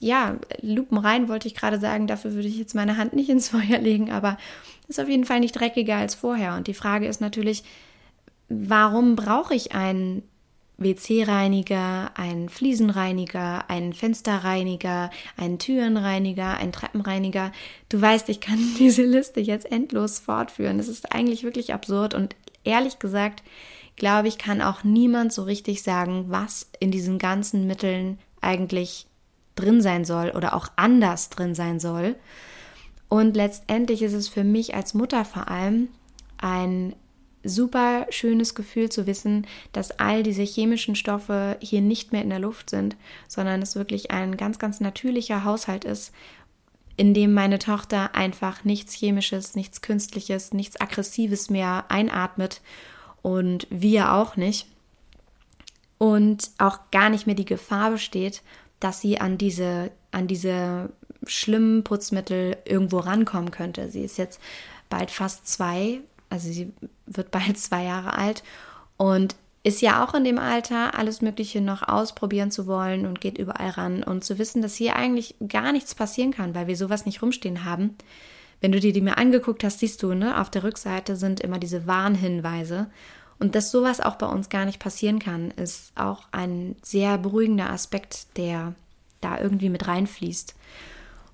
ja, 0.02 0.36
lupenrein 0.60 1.28
wollte 1.28 1.46
ich 1.46 1.54
gerade 1.54 1.78
sagen, 1.78 2.08
dafür 2.08 2.34
würde 2.34 2.48
ich 2.48 2.58
jetzt 2.58 2.74
meine 2.74 2.96
Hand 2.96 3.12
nicht 3.12 3.30
ins 3.30 3.48
Feuer 3.50 3.78
legen, 3.78 4.10
aber 4.10 4.36
ist 4.88 4.98
auf 4.98 5.08
jeden 5.08 5.24
Fall 5.24 5.38
nicht 5.38 5.52
dreckiger 5.52 5.96
als 5.96 6.16
vorher. 6.16 6.56
Und 6.56 6.66
die 6.66 6.74
Frage 6.74 7.06
ist 7.06 7.20
natürlich, 7.20 7.62
warum 8.48 9.14
brauche 9.14 9.54
ich 9.54 9.72
einen 9.72 10.24
WC-Reiniger, 10.78 12.10
einen 12.16 12.48
Fliesenreiniger, 12.48 13.70
einen 13.70 13.92
Fensterreiniger, 13.92 15.10
einen 15.36 15.60
Türenreiniger, 15.60 16.56
einen 16.56 16.72
Treppenreiniger. 16.72 17.52
Du 17.88 18.00
weißt, 18.00 18.28
ich 18.28 18.40
kann 18.40 18.58
diese 18.80 19.04
Liste 19.04 19.38
jetzt 19.38 19.70
endlos 19.70 20.18
fortführen. 20.18 20.80
Es 20.80 20.88
ist 20.88 21.12
eigentlich 21.12 21.44
wirklich 21.44 21.72
absurd 21.72 22.14
und 22.14 22.34
ehrlich 22.64 22.98
gesagt, 22.98 23.44
glaube 23.94 24.26
ich, 24.26 24.36
kann 24.36 24.62
auch 24.62 24.82
niemand 24.82 25.32
so 25.32 25.44
richtig 25.44 25.84
sagen, 25.84 26.24
was 26.26 26.68
in 26.80 26.90
diesen 26.90 27.18
ganzen 27.18 27.68
Mitteln 27.68 28.18
eigentlich 28.40 29.06
drin 29.62 29.80
sein 29.80 30.04
soll 30.04 30.30
oder 30.30 30.54
auch 30.54 30.68
anders 30.76 31.30
drin 31.30 31.54
sein 31.54 31.80
soll. 31.80 32.16
Und 33.08 33.36
letztendlich 33.36 34.02
ist 34.02 34.14
es 34.14 34.28
für 34.28 34.44
mich 34.44 34.74
als 34.74 34.94
Mutter 34.94 35.24
vor 35.24 35.48
allem 35.48 35.88
ein 36.38 36.94
super 37.44 38.06
schönes 38.10 38.54
Gefühl 38.54 38.88
zu 38.88 39.06
wissen, 39.06 39.46
dass 39.72 39.98
all 39.98 40.22
diese 40.22 40.42
chemischen 40.42 40.94
Stoffe 40.94 41.56
hier 41.60 41.80
nicht 41.80 42.12
mehr 42.12 42.22
in 42.22 42.30
der 42.30 42.38
Luft 42.38 42.70
sind, 42.70 42.96
sondern 43.28 43.62
es 43.62 43.76
wirklich 43.76 44.10
ein 44.10 44.36
ganz, 44.36 44.58
ganz 44.58 44.80
natürlicher 44.80 45.44
Haushalt 45.44 45.84
ist, 45.84 46.12
in 46.96 47.14
dem 47.14 47.32
meine 47.32 47.58
Tochter 47.58 48.14
einfach 48.14 48.64
nichts 48.64 48.94
Chemisches, 48.94 49.54
nichts 49.54 49.80
Künstliches, 49.82 50.52
nichts 50.52 50.80
Aggressives 50.80 51.50
mehr 51.50 51.86
einatmet 51.88 52.60
und 53.22 53.66
wir 53.70 54.12
auch 54.12 54.36
nicht. 54.36 54.66
Und 55.98 56.50
auch 56.58 56.78
gar 56.90 57.10
nicht 57.10 57.26
mehr 57.26 57.36
die 57.36 57.44
Gefahr 57.44 57.92
besteht, 57.92 58.42
dass 58.82 59.00
sie 59.00 59.20
an 59.20 59.38
diese, 59.38 59.90
an 60.10 60.26
diese 60.26 60.90
schlimmen 61.26 61.84
Putzmittel 61.84 62.56
irgendwo 62.64 62.98
rankommen 62.98 63.52
könnte. 63.52 63.90
Sie 63.90 64.02
ist 64.02 64.18
jetzt 64.18 64.40
bald 64.90 65.10
fast 65.10 65.46
zwei, 65.46 66.00
also 66.30 66.50
sie 66.50 66.72
wird 67.06 67.30
bald 67.30 67.58
zwei 67.58 67.84
Jahre 67.84 68.14
alt 68.16 68.42
und 68.96 69.36
ist 69.64 69.80
ja 69.80 70.04
auch 70.04 70.14
in 70.14 70.24
dem 70.24 70.38
Alter, 70.38 70.98
alles 70.98 71.22
Mögliche 71.22 71.60
noch 71.60 71.86
ausprobieren 71.86 72.50
zu 72.50 72.66
wollen 72.66 73.06
und 73.06 73.20
geht 73.20 73.38
überall 73.38 73.70
ran 73.70 74.02
und 74.02 74.24
zu 74.24 74.38
wissen, 74.38 74.60
dass 74.60 74.74
hier 74.74 74.96
eigentlich 74.96 75.36
gar 75.46 75.70
nichts 75.70 75.94
passieren 75.94 76.32
kann, 76.32 76.56
weil 76.56 76.66
wir 76.66 76.76
sowas 76.76 77.06
nicht 77.06 77.22
rumstehen 77.22 77.64
haben. 77.64 77.96
Wenn 78.60 78.72
du 78.72 78.80
dir 78.80 78.92
die 78.92 79.00
mir 79.00 79.18
angeguckt 79.18 79.62
hast, 79.62 79.78
siehst 79.78 80.02
du, 80.02 80.14
ne, 80.14 80.40
auf 80.40 80.50
der 80.50 80.64
Rückseite 80.64 81.14
sind 81.14 81.40
immer 81.40 81.60
diese 81.60 81.86
Warnhinweise. 81.86 82.88
Und 83.42 83.56
dass 83.56 83.72
sowas 83.72 84.00
auch 84.00 84.14
bei 84.14 84.26
uns 84.26 84.50
gar 84.50 84.66
nicht 84.66 84.78
passieren 84.78 85.18
kann, 85.18 85.50
ist 85.50 85.90
auch 85.96 86.28
ein 86.30 86.76
sehr 86.80 87.18
beruhigender 87.18 87.70
Aspekt, 87.70 88.36
der 88.36 88.76
da 89.20 89.40
irgendwie 89.40 89.68
mit 89.68 89.88
reinfließt. 89.88 90.54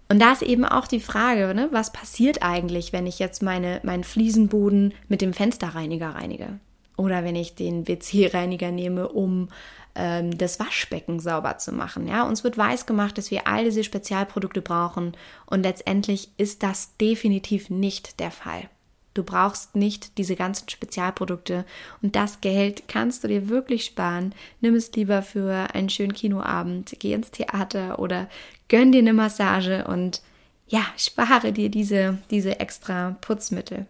Und 0.08 0.18
da 0.18 0.32
ist 0.32 0.40
eben 0.40 0.64
auch 0.64 0.86
die 0.86 1.00
Frage, 1.00 1.54
ne, 1.54 1.68
was 1.70 1.92
passiert 1.92 2.42
eigentlich, 2.42 2.94
wenn 2.94 3.06
ich 3.06 3.18
jetzt 3.18 3.42
meine, 3.42 3.82
meinen 3.82 4.04
Fliesenboden 4.04 4.94
mit 5.08 5.20
dem 5.20 5.34
Fensterreiniger 5.34 6.14
reinige? 6.14 6.58
Oder 6.96 7.24
wenn 7.24 7.36
ich 7.36 7.56
den 7.56 7.86
WC-Reiniger 7.86 8.70
nehme, 8.70 9.10
um 9.10 9.50
ähm, 9.94 10.38
das 10.38 10.58
Waschbecken 10.58 11.20
sauber 11.20 11.58
zu 11.58 11.72
machen. 11.72 12.08
Ja, 12.08 12.22
uns 12.22 12.42
wird 12.42 12.56
weiß 12.56 12.86
gemacht, 12.86 13.18
dass 13.18 13.30
wir 13.30 13.46
all 13.46 13.64
diese 13.64 13.84
Spezialprodukte 13.84 14.62
brauchen. 14.62 15.14
Und 15.44 15.62
letztendlich 15.62 16.30
ist 16.38 16.62
das 16.62 16.96
definitiv 16.96 17.68
nicht 17.68 18.18
der 18.18 18.30
Fall. 18.30 18.70
Du 19.14 19.24
brauchst 19.24 19.74
nicht 19.74 20.16
diese 20.18 20.36
ganzen 20.36 20.68
Spezialprodukte 20.68 21.64
und 22.02 22.14
das 22.14 22.40
Geld 22.40 22.84
kannst 22.88 23.24
du 23.24 23.28
dir 23.28 23.48
wirklich 23.48 23.84
sparen. 23.84 24.32
Nimm 24.60 24.74
es 24.74 24.92
lieber 24.92 25.22
für 25.22 25.74
einen 25.74 25.88
schönen 25.88 26.12
Kinoabend, 26.12 26.94
geh 27.00 27.14
ins 27.14 27.30
Theater 27.30 27.98
oder 27.98 28.28
gönn 28.68 28.92
dir 28.92 28.98
eine 28.98 29.12
Massage 29.12 29.84
und 29.86 30.22
ja, 30.68 30.84
spare 30.96 31.52
dir 31.52 31.70
diese, 31.70 32.18
diese 32.30 32.60
extra 32.60 33.16
Putzmittel. 33.20 33.86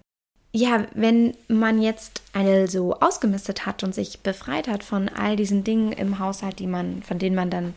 Ja, 0.53 0.87
wenn 0.95 1.37
man 1.49 1.83
jetzt 1.83 2.23
also 2.33 2.95
ausgemistet 3.01 3.67
hat 3.67 3.85
und 3.85 3.95
sich 3.95 4.21
befreit 4.21 4.67
hat 4.67 4.83
von 4.83 5.09
all 5.09 5.37
diesen 5.37 5.63
Dingen 5.63 5.93
im 5.93 6.19
Haushalt, 6.19 6.59
die 6.59 6.67
man, 6.67 7.03
von 7.03 7.19
denen 7.19 7.37
man 7.37 7.51
dann, 7.51 7.75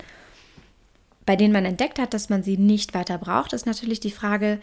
bei 1.26 1.36
denen 1.36 1.54
man 1.54 1.66
entdeckt 1.66 2.00
hat, 2.00 2.14
dass 2.14 2.30
man 2.30 2.44
sie 2.44 2.58
nicht 2.58 2.94
weiter 2.94 3.18
braucht, 3.18 3.54
ist 3.54 3.66
natürlich 3.66 4.00
die 4.00 4.12
Frage, 4.12 4.60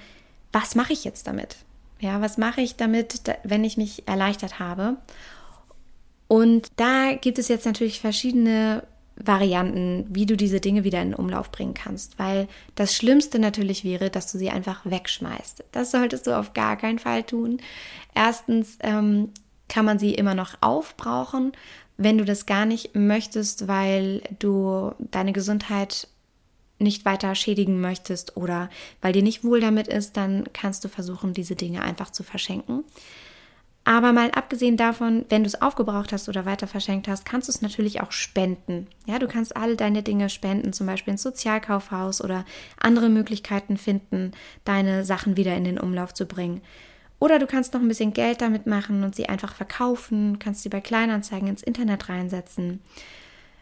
was 0.53 0.75
mache 0.75 0.95
ich 0.95 1.05
jetzt 1.05 1.27
damit? 1.27 1.57
Ja, 2.01 2.21
was 2.21 2.39
mache 2.39 2.61
ich 2.61 2.77
damit, 2.77 3.23
wenn 3.45 3.65
ich 3.65 3.77
mich 3.77 4.07
erleichtert 4.07 4.59
habe? 4.59 4.97
Und 6.29 6.69
da 6.77 7.15
gibt 7.15 7.39
es 7.39 7.49
jetzt 7.49 7.67
natürlich 7.67 8.01
verschiedene 8.01 8.85
Varianten, 9.17 10.07
wie 10.09 10.27
du 10.27 10.37
diese 10.37 10.61
Dinge 10.61 10.85
wieder 10.85 11.03
in 11.03 11.15
Umlauf 11.15 11.51
bringen 11.51 11.75
kannst, 11.75 12.19
weil 12.19 12.47
das 12.77 12.95
Schlimmste 12.95 13.39
natürlich 13.39 13.83
wäre, 13.83 14.11
dass 14.11 14.31
du 14.31 14.39
sie 14.39 14.51
einfach 14.51 14.83
wegschmeißt. 14.85 15.65
Das 15.73 15.91
solltest 15.91 16.27
du 16.27 16.39
auf 16.39 16.55
gar 16.55 16.77
keinen 16.77 16.99
Fall 16.99 17.25
tun. 17.25 17.59
Erstens 18.15 18.79
ähm, 18.81 19.31
kann 19.69 19.85
man 19.85 19.99
sie 19.99 20.15
immer 20.15 20.35
noch 20.35 20.55
aufbrauchen, 20.61 21.53
wenn 21.97 22.19
du 22.19 22.25
das 22.25 22.47
gar 22.47 22.65
nicht 22.65 22.95
möchtest, 22.95 23.67
weil 23.67 24.23
du 24.39 24.93
deine 24.99 25.33
Gesundheit 25.33 26.07
nicht 26.79 27.05
weiter 27.05 27.35
schädigen 27.35 27.81
möchtest 27.81 28.37
oder 28.37 28.71
weil 29.01 29.13
dir 29.13 29.23
nicht 29.23 29.45
wohl 29.45 29.61
damit 29.61 29.89
ist, 29.89 30.17
dann 30.17 30.45
kannst 30.53 30.85
du 30.85 30.89
versuchen, 30.89 31.33
diese 31.33 31.57
Dinge 31.57 31.83
einfach 31.83 32.11
zu 32.11 32.23
verschenken. 32.23 32.85
Aber 33.89 34.13
mal 34.13 34.31
abgesehen 34.33 34.77
davon, 34.77 35.25
wenn 35.31 35.45
du 35.45 35.47
es 35.47 35.63
aufgebraucht 35.63 36.13
hast 36.13 36.29
oder 36.29 36.45
weiter 36.45 36.67
verschenkt 36.67 37.09
hast, 37.09 37.25
kannst 37.25 37.49
du 37.49 37.53
es 37.53 37.63
natürlich 37.63 38.03
auch 38.03 38.13
spenden. 38.13 38.87
Ja, 39.07 39.19
du 39.19 39.27
kannst 39.27 39.57
all 39.57 39.77
deine 39.77 40.03
Dinge 40.03 40.29
spenden, 40.29 40.75
zum 40.75 40.87
Beispiel 40.87 41.13
ins 41.13 41.23
Sozialkaufhaus 41.23 42.23
oder 42.23 42.45
andere 42.79 43.09
Möglichkeiten 43.09 43.79
finden, 43.79 44.33
deine 44.65 45.07
Sachen 45.07 45.39
wieder 45.39 45.57
in 45.57 45.65
den 45.65 45.81
Umlauf 45.81 46.13
zu 46.13 46.27
bringen. 46.27 46.61
Oder 47.19 47.39
du 47.39 47.47
kannst 47.47 47.73
noch 47.73 47.81
ein 47.81 47.89
bisschen 47.89 48.13
Geld 48.13 48.43
damit 48.43 48.67
machen 48.67 49.05
und 49.05 49.17
sie 49.17 49.29
einfach 49.29 49.55
verkaufen, 49.55 50.39
kannst 50.39 50.63
sie 50.63 50.69
bei 50.69 50.83
Kleinanzeigen 50.83 51.49
ins 51.49 51.63
Internet 51.63 52.11
reinsetzen. 52.11 52.81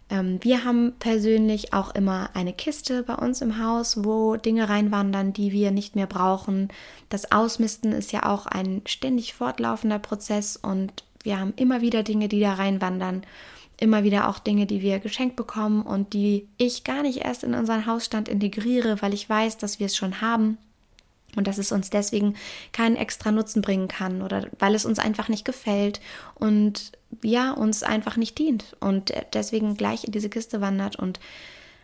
Ähm, 0.08 0.38
wir 0.42 0.64
haben 0.64 0.94
persönlich 0.98 1.72
auch 1.72 1.94
immer 1.94 2.30
eine 2.34 2.52
Kiste 2.52 3.02
bei 3.02 3.14
uns 3.14 3.40
im 3.40 3.62
Haus, 3.62 4.04
wo 4.04 4.36
Dinge 4.36 4.68
reinwandern, 4.68 5.32
die 5.32 5.52
wir 5.52 5.70
nicht 5.70 5.96
mehr 5.96 6.06
brauchen. 6.06 6.68
Das 7.08 7.32
Ausmisten 7.32 7.92
ist 7.92 8.12
ja 8.12 8.24
auch 8.24 8.46
ein 8.46 8.82
ständig 8.86 9.34
fortlaufender 9.34 9.98
Prozess 9.98 10.56
und 10.56 11.04
wir 11.22 11.40
haben 11.40 11.54
immer 11.56 11.80
wieder 11.80 12.02
Dinge, 12.02 12.28
die 12.28 12.40
da 12.40 12.54
reinwandern. 12.54 13.22
Immer 13.78 14.04
wieder 14.04 14.28
auch 14.28 14.38
Dinge, 14.38 14.64
die 14.64 14.80
wir 14.80 15.00
geschenkt 15.00 15.36
bekommen 15.36 15.82
und 15.82 16.14
die 16.14 16.48
ich 16.56 16.84
gar 16.84 17.02
nicht 17.02 17.18
erst 17.18 17.44
in 17.44 17.52
unseren 17.52 17.84
Hausstand 17.84 18.28
integriere, 18.28 19.02
weil 19.02 19.12
ich 19.12 19.28
weiß, 19.28 19.58
dass 19.58 19.80
wir 19.80 19.86
es 19.86 19.96
schon 19.96 20.20
haben 20.22 20.56
und 21.36 21.46
dass 21.46 21.58
es 21.58 21.72
uns 21.72 21.90
deswegen 21.90 22.34
keinen 22.72 22.96
extra 22.96 23.30
Nutzen 23.30 23.62
bringen 23.62 23.88
kann 23.88 24.22
oder 24.22 24.48
weil 24.58 24.74
es 24.74 24.84
uns 24.84 24.98
einfach 24.98 25.28
nicht 25.28 25.44
gefällt 25.44 26.00
und 26.34 26.92
ja, 27.22 27.52
uns 27.52 27.82
einfach 27.82 28.16
nicht 28.16 28.38
dient 28.38 28.76
und 28.80 29.12
deswegen 29.32 29.76
gleich 29.76 30.04
in 30.04 30.12
diese 30.12 30.28
Kiste 30.28 30.60
wandert 30.60 30.96
und 30.96 31.20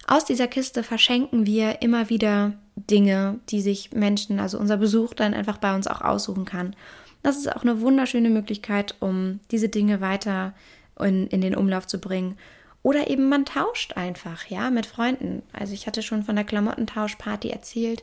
aus 0.07 0.25
dieser 0.25 0.49
Kiste 0.49 0.83
verschenken 0.83 1.47
wir 1.47 1.81
immer 1.81 2.11
wieder 2.11 2.55
Dinge, 2.75 3.38
die 3.51 3.61
sich 3.61 3.93
Menschen, 3.93 4.41
also 4.41 4.59
unser 4.59 4.77
Besuch 4.77 5.15
dann 5.15 5.35
einfach 5.35 5.59
bei 5.59 5.75
uns 5.75 5.87
auch 5.87 6.01
aussuchen 6.01 6.45
kann. 6.45 6.75
Das 7.23 7.37
ist 7.37 7.55
auch 7.55 7.62
eine 7.62 7.81
wunderschöne 7.81 8.31
Möglichkeit, 8.31 8.97
um 8.99 9.38
diese 9.51 9.69
Dinge 9.69 10.01
weiter 10.01 10.55
in, 10.99 11.29
in 11.29 11.41
den 11.41 11.55
Umlauf 11.55 11.87
zu 11.87 12.01
bringen. 12.01 12.37
Oder 12.83 13.09
eben 13.09 13.29
man 13.29 13.45
tauscht 13.45 13.97
einfach, 13.97 14.47
ja, 14.47 14.71
mit 14.71 14.87
Freunden. 14.87 15.43
Also 15.53 15.73
ich 15.73 15.87
hatte 15.87 16.03
schon 16.03 16.25
von 16.25 16.35
der 16.35 16.45
Klamottentauschparty 16.45 17.51
erzählt 17.51 18.03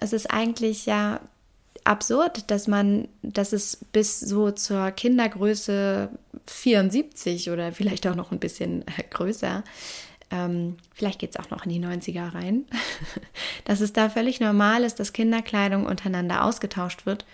es 0.00 0.12
ist 0.12 0.30
eigentlich 0.30 0.86
ja 0.86 1.20
absurd, 1.84 2.50
dass 2.50 2.66
man, 2.66 3.08
dass 3.22 3.52
es 3.52 3.78
bis 3.92 4.20
so 4.20 4.50
zur 4.50 4.90
Kindergröße 4.90 6.10
74 6.46 7.50
oder 7.50 7.72
vielleicht 7.72 8.06
auch 8.06 8.14
noch 8.14 8.32
ein 8.32 8.38
bisschen 8.38 8.84
größer, 9.10 9.64
ähm, 10.30 10.76
vielleicht 10.94 11.18
geht 11.18 11.30
es 11.30 11.36
auch 11.36 11.50
noch 11.50 11.64
in 11.64 11.70
die 11.70 11.80
90er 11.80 12.34
rein, 12.34 12.64
dass 13.64 13.80
es 13.80 13.92
da 13.92 14.08
völlig 14.08 14.40
normal 14.40 14.84
ist, 14.84 15.00
dass 15.00 15.12
Kinderkleidung 15.12 15.86
untereinander 15.86 16.44
ausgetauscht 16.44 17.06
wird 17.06 17.24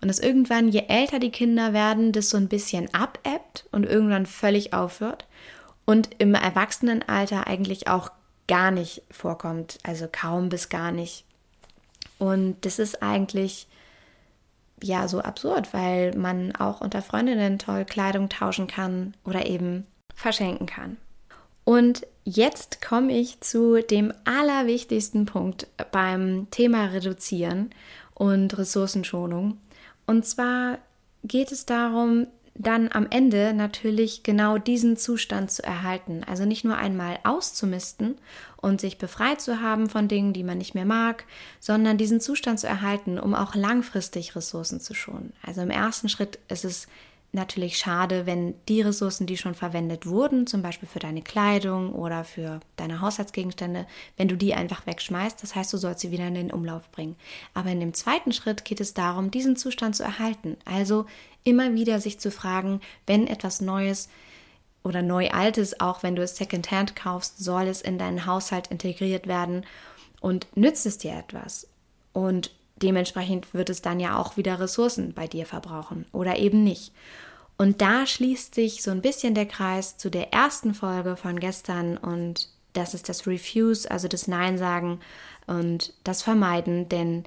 und 0.00 0.08
dass 0.08 0.18
irgendwann, 0.18 0.68
je 0.68 0.84
älter 0.88 1.18
die 1.18 1.30
Kinder 1.30 1.72
werden, 1.72 2.12
das 2.12 2.30
so 2.30 2.36
ein 2.36 2.48
bisschen 2.48 2.92
abebbt 2.94 3.66
und 3.72 3.84
irgendwann 3.84 4.26
völlig 4.26 4.72
aufhört 4.72 5.26
und 5.84 6.10
im 6.18 6.34
Erwachsenenalter 6.34 7.46
eigentlich 7.46 7.88
auch 7.88 8.10
gar 8.46 8.70
nicht 8.70 9.02
vorkommt, 9.10 9.78
also 9.82 10.06
kaum 10.10 10.48
bis 10.48 10.68
gar 10.68 10.92
nicht. 10.92 11.24
Und 12.18 12.56
das 12.62 12.78
ist 12.78 13.02
eigentlich 13.02 13.66
ja 14.82 15.08
so 15.08 15.20
absurd, 15.20 15.72
weil 15.72 16.14
man 16.16 16.54
auch 16.56 16.80
unter 16.80 17.02
Freundinnen 17.02 17.58
toll 17.58 17.84
Kleidung 17.84 18.28
tauschen 18.28 18.66
kann 18.66 19.14
oder 19.24 19.46
eben 19.46 19.86
verschenken 20.14 20.66
kann. 20.66 20.96
Und 21.64 22.06
jetzt 22.24 22.86
komme 22.86 23.12
ich 23.12 23.40
zu 23.40 23.82
dem 23.82 24.12
allerwichtigsten 24.24 25.26
Punkt 25.26 25.66
beim 25.92 26.48
Thema 26.50 26.86
Reduzieren 26.86 27.70
und 28.14 28.56
Ressourcenschonung. 28.56 29.58
Und 30.06 30.26
zwar 30.26 30.78
geht 31.24 31.52
es 31.52 31.64
darum, 31.64 32.26
dann 32.54 32.90
am 32.92 33.08
Ende 33.10 33.52
natürlich 33.52 34.22
genau 34.22 34.58
diesen 34.58 34.96
Zustand 34.96 35.50
zu 35.50 35.62
erhalten. 35.64 36.22
Also 36.24 36.44
nicht 36.44 36.64
nur 36.64 36.76
einmal 36.76 37.18
auszumisten 37.24 38.16
und 38.56 38.80
sich 38.80 38.96
befreit 38.96 39.40
zu 39.40 39.60
haben 39.60 39.88
von 39.90 40.06
Dingen, 40.06 40.32
die 40.32 40.44
man 40.44 40.58
nicht 40.58 40.74
mehr 40.74 40.84
mag, 40.84 41.24
sondern 41.58 41.98
diesen 41.98 42.20
Zustand 42.20 42.60
zu 42.60 42.68
erhalten, 42.68 43.18
um 43.18 43.34
auch 43.34 43.56
langfristig 43.56 44.36
Ressourcen 44.36 44.80
zu 44.80 44.94
schonen. 44.94 45.32
Also 45.42 45.62
im 45.62 45.70
ersten 45.70 46.08
Schritt 46.08 46.38
ist 46.48 46.64
es 46.64 46.86
natürlich 47.34 47.78
schade, 47.78 48.26
wenn 48.26 48.54
die 48.68 48.80
Ressourcen, 48.80 49.26
die 49.26 49.36
schon 49.36 49.54
verwendet 49.54 50.06
wurden, 50.06 50.46
zum 50.46 50.62
Beispiel 50.62 50.88
für 50.88 50.98
deine 50.98 51.22
Kleidung 51.22 51.92
oder 51.92 52.24
für 52.24 52.60
deine 52.76 53.00
Haushaltsgegenstände, 53.00 53.86
wenn 54.16 54.28
du 54.28 54.36
die 54.36 54.54
einfach 54.54 54.86
wegschmeißt. 54.86 55.42
Das 55.42 55.54
heißt, 55.54 55.72
du 55.72 55.76
sollst 55.76 56.00
sie 56.00 56.10
wieder 56.10 56.26
in 56.26 56.34
den 56.34 56.52
Umlauf 56.52 56.90
bringen. 56.90 57.16
Aber 57.52 57.70
in 57.70 57.80
dem 57.80 57.94
zweiten 57.94 58.32
Schritt 58.32 58.64
geht 58.64 58.80
es 58.80 58.94
darum, 58.94 59.30
diesen 59.30 59.56
Zustand 59.56 59.96
zu 59.96 60.02
erhalten. 60.02 60.56
Also 60.64 61.06
immer 61.44 61.74
wieder 61.74 62.00
sich 62.00 62.18
zu 62.20 62.30
fragen, 62.30 62.80
wenn 63.06 63.26
etwas 63.26 63.60
Neues 63.60 64.08
oder 64.82 65.02
neu 65.02 65.30
altes, 65.30 65.80
auch 65.80 66.02
wenn 66.02 66.16
du 66.16 66.22
es 66.22 66.36
Secondhand 66.36 66.94
kaufst, 66.94 67.38
soll 67.38 67.66
es 67.66 67.80
in 67.80 67.98
deinen 67.98 68.26
Haushalt 68.26 68.68
integriert 68.68 69.26
werden 69.26 69.64
und 70.20 70.46
nützt 70.56 70.86
es 70.86 70.98
dir 70.98 71.12
etwas? 71.14 71.66
Und 72.12 72.52
dementsprechend 72.76 73.54
wird 73.54 73.70
es 73.70 73.82
dann 73.82 74.00
ja 74.00 74.16
auch 74.18 74.36
wieder 74.36 74.60
Ressourcen 74.60 75.12
bei 75.14 75.26
dir 75.26 75.46
verbrauchen 75.46 76.06
oder 76.12 76.38
eben 76.38 76.64
nicht. 76.64 76.92
Und 77.56 77.80
da 77.80 78.06
schließt 78.06 78.54
sich 78.54 78.82
so 78.82 78.90
ein 78.90 79.02
bisschen 79.02 79.34
der 79.34 79.46
Kreis 79.46 79.96
zu 79.96 80.10
der 80.10 80.32
ersten 80.32 80.74
Folge 80.74 81.16
von 81.16 81.38
gestern 81.38 81.96
und 81.96 82.48
das 82.72 82.94
ist 82.94 83.08
das 83.08 83.26
Refuse, 83.26 83.88
also 83.88 84.08
das 84.08 84.26
Nein 84.26 84.58
sagen 84.58 84.98
und 85.46 85.94
das 86.02 86.22
Vermeiden, 86.22 86.88
denn 86.88 87.24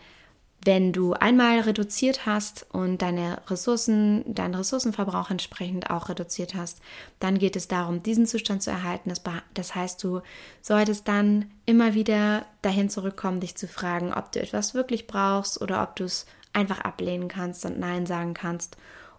wenn 0.65 0.91
du 0.91 1.13
einmal 1.13 1.59
reduziert 1.61 2.25
hast 2.25 2.65
und 2.71 3.01
deine 3.01 3.41
Ressourcen, 3.47 4.23
deinen 4.33 4.55
Ressourcenverbrauch 4.55 5.29
entsprechend 5.29 5.89
auch 5.89 6.09
reduziert 6.09 6.55
hast, 6.55 6.81
dann 7.19 7.39
geht 7.39 7.55
es 7.55 7.67
darum, 7.67 8.03
diesen 8.03 8.25
Zustand 8.25 8.63
zu 8.63 8.71
erhalten. 8.71 9.13
Das, 9.53 9.75
heißt, 9.75 10.03
du 10.03 10.21
solltest 10.61 11.07
dann 11.07 11.51
immer 11.65 11.93
wieder 11.93 12.45
dahin 12.61 12.89
zurückkommen, 12.89 13.39
dich 13.39 13.55
zu 13.55 13.67
fragen, 13.67 14.13
ob 14.13 14.31
du 14.31 14.41
etwas 14.41 14.73
wirklich 14.73 15.07
brauchst 15.07 15.61
oder 15.61 15.83
ob 15.83 15.95
du 15.95 16.03
es 16.03 16.25
einfach 16.53 16.81
ablehnen 16.81 17.27
kannst 17.27 17.65
und 17.65 17.79
Nein 17.79 18.05
sagen 18.05 18.33
kannst. 18.33 18.77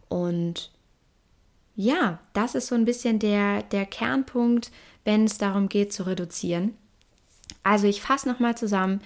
Und 0.08 0.70
ja, 1.76 2.18
das 2.32 2.56
ist 2.56 2.66
so 2.66 2.74
ein 2.74 2.84
bisschen 2.84 3.20
der, 3.20 3.62
der 3.62 3.86
Kernpunkt, 3.86 4.72
wenn 5.04 5.24
es 5.24 5.38
darum 5.38 5.68
geht 5.68 5.92
zu 5.92 6.02
reduzieren. 6.02 6.76
Also 7.62 7.86
ich 7.86 8.02
fasse 8.02 8.28
nochmal 8.28 8.56
zusammen. 8.56 9.00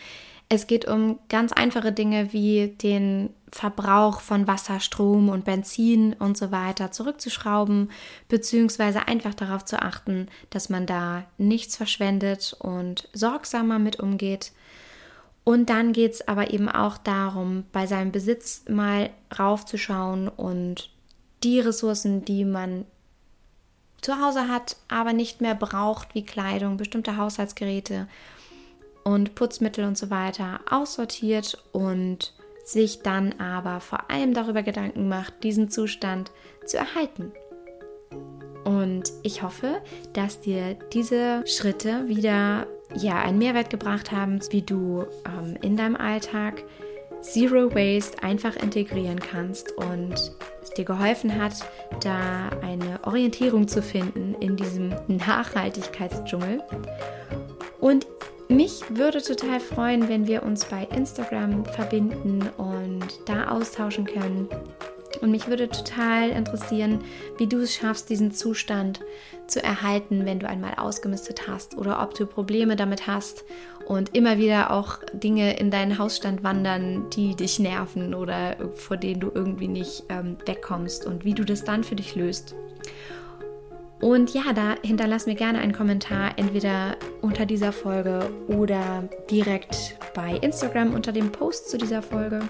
Es 0.54 0.66
geht 0.66 0.86
um 0.86 1.18
ganz 1.30 1.50
einfache 1.52 1.92
Dinge 1.92 2.34
wie 2.34 2.76
den 2.82 3.30
Verbrauch 3.48 4.20
von 4.20 4.46
Wasser, 4.46 4.80
Strom 4.80 5.30
und 5.30 5.46
Benzin 5.46 6.12
und 6.12 6.36
so 6.36 6.50
weiter 6.50 6.92
zurückzuschrauben, 6.92 7.90
beziehungsweise 8.28 9.08
einfach 9.08 9.32
darauf 9.32 9.64
zu 9.64 9.80
achten, 9.80 10.28
dass 10.50 10.68
man 10.68 10.84
da 10.84 11.24
nichts 11.38 11.78
verschwendet 11.78 12.54
und 12.58 13.08
sorgsamer 13.14 13.78
mit 13.78 13.98
umgeht. 13.98 14.52
Und 15.42 15.70
dann 15.70 15.94
geht 15.94 16.12
es 16.12 16.28
aber 16.28 16.52
eben 16.52 16.68
auch 16.68 16.98
darum, 16.98 17.64
bei 17.72 17.86
seinem 17.86 18.12
Besitz 18.12 18.64
mal 18.68 19.08
raufzuschauen 19.38 20.28
und 20.28 20.90
die 21.44 21.60
Ressourcen, 21.60 22.26
die 22.26 22.44
man 22.44 22.84
zu 24.02 24.20
Hause 24.20 24.48
hat, 24.48 24.76
aber 24.88 25.14
nicht 25.14 25.40
mehr 25.40 25.54
braucht, 25.54 26.14
wie 26.14 26.26
Kleidung, 26.26 26.76
bestimmte 26.76 27.16
Haushaltsgeräte 27.16 28.06
und 29.04 29.34
Putzmittel 29.34 29.84
und 29.84 29.98
so 29.98 30.10
weiter, 30.10 30.60
aussortiert 30.70 31.62
und 31.72 32.34
sich 32.64 33.02
dann 33.02 33.34
aber 33.40 33.80
vor 33.80 34.10
allem 34.10 34.34
darüber 34.34 34.62
Gedanken 34.62 35.08
macht, 35.08 35.42
diesen 35.42 35.70
Zustand 35.70 36.30
zu 36.64 36.76
erhalten. 36.76 37.32
Und 38.64 39.12
ich 39.22 39.42
hoffe, 39.42 39.82
dass 40.12 40.40
dir 40.40 40.76
diese 40.92 41.44
Schritte 41.46 42.06
wieder 42.06 42.66
ja 42.94 43.20
einen 43.20 43.38
Mehrwert 43.38 43.70
gebracht 43.70 44.12
haben, 44.12 44.40
wie 44.50 44.62
du 44.62 45.04
ähm, 45.26 45.56
in 45.62 45.76
deinem 45.76 45.96
Alltag 45.96 46.62
Zero 47.22 47.72
Waste 47.74 48.22
einfach 48.22 48.56
integrieren 48.56 49.20
kannst 49.20 49.72
und 49.78 50.14
es 50.62 50.70
dir 50.70 50.84
geholfen 50.84 51.40
hat, 51.40 51.54
da 52.02 52.48
eine 52.62 52.98
Orientierung 53.04 53.68
zu 53.68 53.80
finden 53.80 54.34
in 54.40 54.56
diesem 54.56 54.92
Nachhaltigkeitsdschungel. 55.06 56.62
Und 57.80 58.06
mich 58.52 58.82
würde 58.90 59.22
total 59.22 59.60
freuen, 59.60 60.08
wenn 60.08 60.26
wir 60.26 60.42
uns 60.42 60.64
bei 60.64 60.86
Instagram 60.94 61.64
verbinden 61.64 62.48
und 62.58 63.06
da 63.26 63.48
austauschen 63.48 64.04
können. 64.04 64.48
Und 65.20 65.30
mich 65.30 65.46
würde 65.46 65.68
total 65.68 66.30
interessieren, 66.30 67.00
wie 67.38 67.46
du 67.46 67.58
es 67.58 67.74
schaffst, 67.74 68.10
diesen 68.10 68.32
Zustand 68.32 69.00
zu 69.46 69.62
erhalten, 69.62 70.26
wenn 70.26 70.40
du 70.40 70.48
einmal 70.48 70.74
ausgemistet 70.74 71.46
hast 71.46 71.76
oder 71.76 72.02
ob 72.02 72.14
du 72.14 72.26
Probleme 72.26 72.74
damit 72.74 73.06
hast 73.06 73.44
und 73.86 74.16
immer 74.16 74.38
wieder 74.38 74.70
auch 74.70 74.98
Dinge 75.12 75.58
in 75.58 75.70
deinen 75.70 75.98
Hausstand 75.98 76.42
wandern, 76.42 77.10
die 77.10 77.34
dich 77.36 77.58
nerven 77.58 78.14
oder 78.14 78.56
vor 78.74 78.96
denen 78.96 79.20
du 79.20 79.30
irgendwie 79.32 79.68
nicht 79.68 80.04
ähm, 80.08 80.36
wegkommst 80.46 81.06
und 81.06 81.24
wie 81.24 81.34
du 81.34 81.44
das 81.44 81.64
dann 81.64 81.84
für 81.84 81.96
dich 81.96 82.14
löst. 82.14 82.54
Und 84.02 84.34
ja, 84.34 84.52
da 84.52 84.74
hinterlass 84.82 85.26
mir 85.26 85.36
gerne 85.36 85.60
einen 85.60 85.72
Kommentar, 85.72 86.32
entweder 86.36 86.96
unter 87.20 87.46
dieser 87.46 87.70
Folge 87.70 88.28
oder 88.48 89.08
direkt 89.30 89.96
bei 90.12 90.38
Instagram 90.42 90.92
unter 90.92 91.12
dem 91.12 91.30
Post 91.30 91.70
zu 91.70 91.78
dieser 91.78 92.02
Folge. 92.02 92.40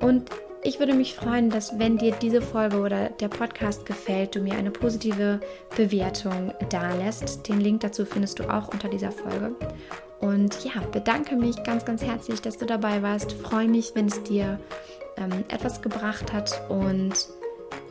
Und 0.00 0.30
ich 0.62 0.78
würde 0.78 0.94
mich 0.94 1.14
freuen, 1.14 1.50
dass 1.50 1.78
wenn 1.78 1.98
dir 1.98 2.12
diese 2.12 2.40
Folge 2.40 2.78
oder 2.78 3.10
der 3.10 3.28
Podcast 3.28 3.84
gefällt, 3.84 4.34
du 4.34 4.40
mir 4.40 4.54
eine 4.54 4.70
positive 4.70 5.40
Bewertung 5.76 6.54
dalässt. 6.70 7.46
Den 7.48 7.60
Link 7.60 7.82
dazu 7.82 8.06
findest 8.06 8.38
du 8.38 8.44
auch 8.44 8.68
unter 8.68 8.88
dieser 8.88 9.12
Folge. 9.12 9.54
Und 10.20 10.64
ja, 10.64 10.80
bedanke 10.90 11.36
mich 11.36 11.62
ganz, 11.64 11.84
ganz 11.84 12.02
herzlich, 12.02 12.40
dass 12.40 12.56
du 12.56 12.64
dabei 12.64 13.02
warst. 13.02 13.32
Freue 13.32 13.68
mich, 13.68 13.92
wenn 13.94 14.06
es 14.06 14.22
dir 14.22 14.58
ähm, 15.18 15.44
etwas 15.48 15.82
gebracht 15.82 16.32
hat 16.32 16.62
und 16.70 17.12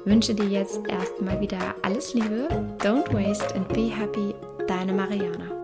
wünsche 0.05 0.33
dir 0.33 0.47
jetzt 0.47 0.81
erstmal 0.87 1.39
wieder 1.39 1.75
alles 1.81 2.13
Liebe. 2.13 2.47
Don't 2.79 3.11
waste 3.13 3.55
and 3.55 3.67
be 3.69 3.89
happy. 3.89 4.33
Deine 4.67 4.93
Mariana. 4.93 5.60